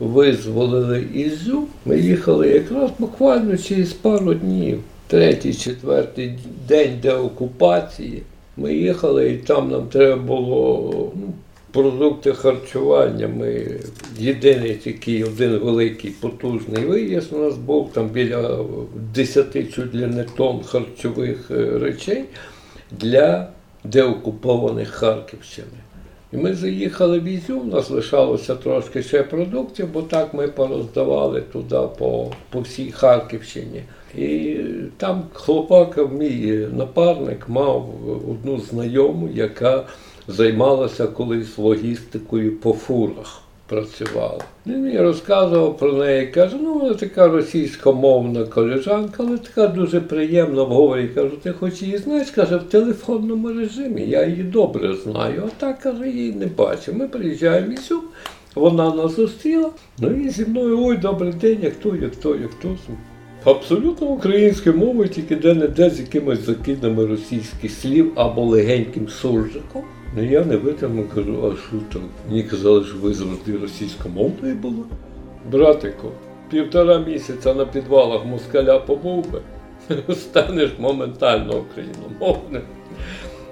визволили 0.00 1.06
Ізю, 1.14 1.62
ми 1.86 1.98
їхали 1.98 2.48
якраз 2.48 2.90
буквально 2.98 3.56
через 3.58 3.92
пару 3.92 4.34
днів, 4.34 4.80
третій, 5.12 5.54
четвертий 5.54 6.38
день 6.68 6.98
деокупації. 7.02 8.22
Ми 8.56 8.74
їхали 8.74 9.32
і 9.32 9.36
там 9.36 9.70
нам 9.70 9.86
треба 9.86 10.22
було 10.22 11.12
ну, 11.16 11.32
продукти 11.72 12.32
харчування. 12.32 13.28
Ми 13.28 13.80
єдиний 14.18 14.74
такий 14.74 15.24
один 15.24 15.58
великий 15.58 16.10
потужний 16.10 16.84
виїзд 16.84 17.32
у 17.32 17.38
нас 17.38 17.56
був 17.56 17.92
там 17.92 18.08
біля 18.08 18.64
10 19.14 19.74
чуть 19.74 19.94
ли 19.94 20.06
не 20.06 20.24
тонн 20.24 20.62
харчових 20.64 21.50
е, 21.50 21.78
речей 21.78 22.24
для 22.90 23.48
деокупованих 23.84 24.88
Харківщини. 24.88 25.81
І 26.32 26.36
ми 26.36 26.54
заїхали 26.54 27.20
в 27.20 27.24
Ізюм, 27.24 27.68
нас 27.68 27.90
лишалося 27.90 28.54
трошки 28.54 29.02
ще 29.02 29.22
продуктів, 29.22 29.88
бо 29.92 30.02
так 30.02 30.34
ми 30.34 30.48
пороздавали 30.48 31.40
туди 31.40 31.80
по, 31.98 32.30
по 32.50 32.60
всій 32.60 32.90
Харківщині. 32.92 33.82
І 34.16 34.56
там 34.96 35.22
хлопак, 35.32 36.12
мій 36.12 36.66
напарник, 36.76 37.48
мав 37.48 37.90
одну 38.30 38.60
знайому, 38.60 39.28
яка 39.28 39.84
займалася 40.28 41.06
колись 41.06 41.58
логістикою 41.58 42.56
по 42.56 42.72
фурах. 42.72 43.42
Працювала. 43.72 44.38
Він 44.66 44.82
мені 44.82 44.98
розказував 44.98 45.76
про 45.76 45.92
неї, 45.92 46.26
каже, 46.26 46.56
ну 46.62 46.74
вона 46.74 46.94
така 46.94 47.28
російськомовна 47.28 48.44
колежанка, 48.44 49.24
але 49.26 49.38
така 49.38 49.66
дуже 49.66 50.00
приємна 50.00 50.62
в 50.62 50.66
говорі. 50.66 51.08
Кажу, 51.08 51.36
ти 51.42 51.52
хоч 51.52 51.82
її 51.82 51.98
знаєш, 51.98 52.30
каже, 52.30 52.56
в 52.56 52.62
телефонному 52.62 53.48
режимі, 53.48 54.02
я 54.02 54.26
її 54.26 54.42
добре 54.42 54.94
знаю. 54.94 55.42
А 55.46 55.60
так, 55.60 55.78
каже, 55.78 56.08
її 56.08 56.32
не 56.32 56.46
бачив. 56.46 56.96
Ми 56.96 57.08
приїжджаємо 57.08 57.72
Ісюм, 57.72 58.02
вона 58.54 58.94
нас 58.94 59.16
зустріла, 59.16 59.70
ну 59.98 60.10
і 60.10 60.28
зі 60.28 60.44
мною, 60.44 60.84
ой, 60.84 60.96
добрий 60.96 61.32
день, 61.32 61.58
як 61.62 61.74
то, 61.74 61.96
як 61.96 62.16
то, 62.16 62.28
як 62.36 62.54
то. 62.62 62.68
Абсолютно 63.44 64.06
українською 64.06 64.76
мовою, 64.76 65.08
тільки 65.08 65.36
де-не-де 65.36 65.90
з 65.90 66.00
якимись 66.00 66.46
закидами 66.46 67.06
російських 67.06 67.70
слів 67.70 68.12
або 68.14 68.42
легеньким 68.44 69.08
суржиком. 69.08 69.82
Ну 70.16 70.22
я 70.22 70.44
не 70.44 70.56
витримав, 70.56 71.08
кажу, 71.14 71.46
а 71.46 71.56
що 71.56 71.76
там? 71.92 72.02
Мені 72.28 72.42
казали, 72.42 72.84
що 72.84 72.98
ви 72.98 73.14
завжди 73.14 73.58
російськомовною 73.58 74.54
були. 74.54 74.84
Братику, 75.50 76.08
півтора 76.50 76.98
місяця 76.98 77.54
на 77.54 77.66
підвалах 77.66 78.24
москаля 78.24 78.78
побув 78.78 79.26
би, 79.32 79.40
станеш 80.14 80.70
моментально 80.78 81.58
україномовним. 81.58 82.62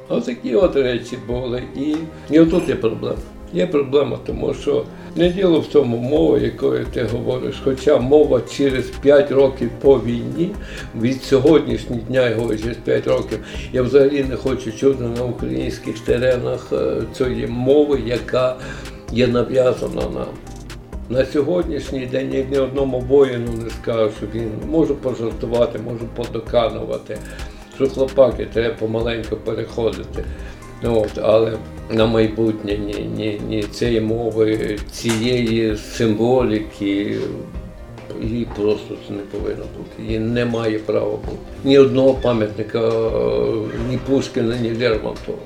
Отакі 0.09 0.55
от 0.55 0.77
речі 0.77 1.19
були. 1.27 1.63
І, 1.77 1.97
і 2.31 2.41
отут 2.41 2.69
є 2.69 2.75
проблема. 2.75 3.19
Є 3.53 3.67
проблема, 3.67 4.19
тому 4.27 4.55
що 4.55 4.85
не 5.17 5.29
діло 5.29 5.61
в 5.61 5.67
тому 5.67 5.97
мова, 5.97 6.39
якою 6.39 6.85
ти 6.85 7.03
говориш. 7.03 7.61
Хоча 7.65 7.99
мова 7.99 8.41
через 8.57 8.85
5 8.85 9.31
років 9.31 9.71
по 9.81 9.99
війні, 9.99 10.51
від 11.01 11.23
сьогоднішнього 11.23 12.03
дня, 12.09 12.33
говорю, 12.37 12.59
через 12.59 12.77
5 12.77 13.07
років, 13.07 13.39
я 13.73 13.83
взагалі 13.83 14.25
не 14.25 14.37
хочу 14.37 14.73
чути 14.73 15.05
на 15.05 15.25
українських 15.25 15.99
теренах 15.99 16.73
е, 16.73 17.03
цієї 17.13 17.47
мови, 17.47 18.01
яка 18.07 18.57
є 19.13 19.27
нав'язана 19.27 20.03
нам. 20.03 20.29
На 21.09 21.25
сьогоднішній 21.25 22.07
день 22.07 22.35
я 22.35 22.45
ні 22.45 22.59
одному 22.59 23.01
воїну 23.01 23.53
не 23.65 23.71
скажу, 23.71 24.11
що 24.19 24.27
він 24.35 24.51
можу 24.71 24.95
пожартувати, 24.97 25.79
можу 25.79 26.07
подоканувати, 26.17 27.19
що 27.75 27.89
хлопаки 27.89 28.47
треба 28.53 28.75
помаленьку 28.75 29.37
переходити. 29.37 30.25
Ну, 30.83 31.01
От, 31.01 31.19
але 31.23 31.53
на 31.91 32.07
майбутнє 32.07 32.77
ні, 32.77 33.11
ні, 33.17 33.41
ні 33.49 33.63
цієї 33.63 34.01
мови, 34.01 34.79
цієї 34.93 35.77
символіки, 35.77 37.19
її 38.23 38.49
просто 38.57 38.95
це 39.09 39.15
не 39.15 39.23
повинно 39.23 39.65
бути. 39.77 40.03
Її 40.03 40.19
не 40.19 40.45
має 40.45 40.79
права 40.79 41.11
бути. 41.17 41.39
Ні 41.65 41.79
одного 41.79 42.15
пам'ятника, 42.15 42.93
ні 43.91 43.99
Пушкіна, 44.07 44.57
ні 44.57 44.75
Лермонтова. 44.75 45.39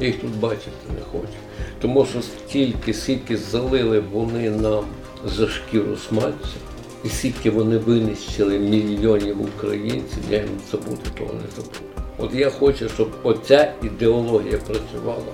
Я 0.00 0.06
їх 0.06 0.16
тут 0.16 0.36
бачити 0.40 0.70
не 0.94 1.04
хочу. 1.12 1.34
Тому 1.80 2.06
що 2.06 2.22
стільки, 2.22 2.94
скільки 2.94 3.36
залили 3.36 4.02
вони 4.12 4.50
нам 4.50 4.84
за 5.24 5.48
шкіру 5.48 5.96
смальця, 5.96 6.56
і 7.04 7.08
скільки 7.08 7.50
вони 7.50 7.78
винищили 7.78 8.58
мільйонів 8.58 9.36
українців, 9.42 10.18
я 10.30 10.38
їм 10.38 10.48
забути 10.70 11.10
того 11.18 11.32
не 11.34 11.56
забуду. 11.56 11.91
От 12.22 12.34
я 12.34 12.50
хочу, 12.50 12.88
щоб 12.88 13.10
оця 13.22 13.72
ідеологія 13.82 14.58
працювала. 14.58 15.32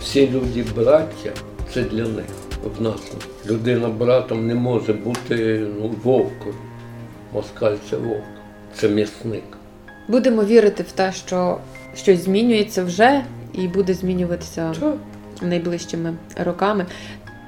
Всі 0.00 0.30
люди 0.30 0.64
браття 0.76 1.30
це 1.74 1.82
для 1.82 2.02
них. 2.02 2.24
Нас 2.80 3.00
людина 3.46 3.88
братом 3.88 4.46
не 4.46 4.54
може 4.54 4.92
бути 4.92 5.66
ну, 5.80 5.94
вовком. 6.02 6.52
Москаль 7.32 7.76
це 7.90 7.96
вовк, 7.96 8.24
це 8.74 8.88
м'ясник. 8.88 9.42
Будемо 10.08 10.44
вірити 10.44 10.82
в 10.82 10.92
те, 10.92 11.12
що 11.12 11.58
щось 11.94 12.24
змінюється 12.24 12.84
вже 12.84 13.24
і 13.52 13.68
буде 13.68 13.94
змінюватися 13.94 14.72
Так. 14.80 14.94
найближчими 15.42 16.14
роками. 16.44 16.86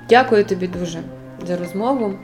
Дякую 0.09 0.45
тобі 0.45 0.67
дуже 0.67 0.99
за 1.47 1.57
розмову. 1.57 2.15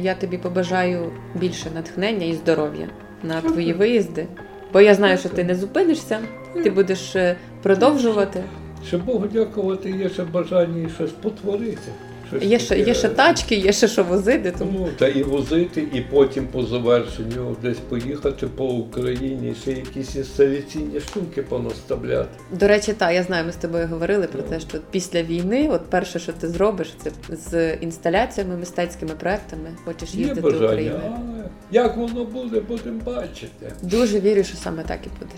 Я 0.00 0.14
тобі 0.14 0.38
побажаю 0.38 1.12
більше 1.34 1.70
натхнення 1.74 2.26
і 2.26 2.34
здоров'я 2.34 2.88
на 3.22 3.40
твої 3.40 3.72
виїзди. 3.72 4.26
Бо 4.72 4.80
я 4.80 4.94
знаю, 4.94 5.18
що 5.18 5.28
ти 5.28 5.44
не 5.44 5.54
зупинишся, 5.54 6.18
ти 6.62 6.70
будеш 6.70 7.16
е, 7.16 7.36
продовжувати. 7.62 8.44
Ще 8.86 8.98
Богу 8.98 9.26
дякувати, 9.26 9.90
є 9.90 10.08
ще 10.08 10.24
бажання 10.24 10.88
щось 10.88 11.10
потворити. 11.10 11.92
Є 12.40 12.58
ще, 12.58 12.78
є 12.78 12.94
ще 12.94 13.08
тачки, 13.08 13.54
є 13.54 13.72
ще 13.72 13.88
що 13.88 14.04
возити. 14.04 14.54
Тому 14.58 14.72
Тому 14.72 14.88
та 14.98 15.08
і 15.08 15.22
возити, 15.22 15.80
і 15.92 16.00
потім 16.00 16.46
по 16.46 16.62
завершенню 16.62 17.56
десь 17.62 17.78
поїхати 17.78 18.46
по 18.46 18.64
Україні, 18.64 19.54
ще 19.62 19.70
якісь 19.72 20.16
інсталяційні 20.16 21.00
штуки 21.00 21.42
понаставляти. 21.42 22.28
До 22.52 22.68
речі, 22.68 22.92
так, 22.92 23.14
я 23.14 23.22
знаю, 23.22 23.44
ми 23.44 23.52
з 23.52 23.56
тобою 23.56 23.86
говорили 23.86 24.26
про 24.26 24.42
те, 24.42 24.60
що 24.60 24.78
після 24.90 25.22
війни, 25.22 25.68
от 25.72 25.80
перше, 25.90 26.18
що 26.18 26.32
ти 26.32 26.48
зробиш, 26.48 26.94
це 27.02 27.10
з 27.36 27.74
інсталяціями, 27.74 28.56
мистецькими 28.56 29.14
проектами, 29.14 29.68
хочеш 29.84 30.14
Є 30.14 30.20
їздити 30.20 30.40
бажання, 30.40 30.64
Україною. 30.66 31.00
але 31.04 31.44
як 31.70 31.96
воно 31.96 32.24
буде, 32.24 32.60
будемо 32.60 33.00
бачити. 33.04 33.72
Дуже 33.82 34.20
вірю, 34.20 34.44
що 34.44 34.56
саме 34.56 34.82
так 34.82 34.98
і 35.06 35.08
буде. 35.18 35.32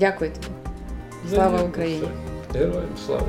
Дякую 0.00 0.30
тобі. 0.30 0.46
Слава 1.34 1.62
Україні! 1.62 2.08
Героям 2.54 2.84
слава! 3.06 3.26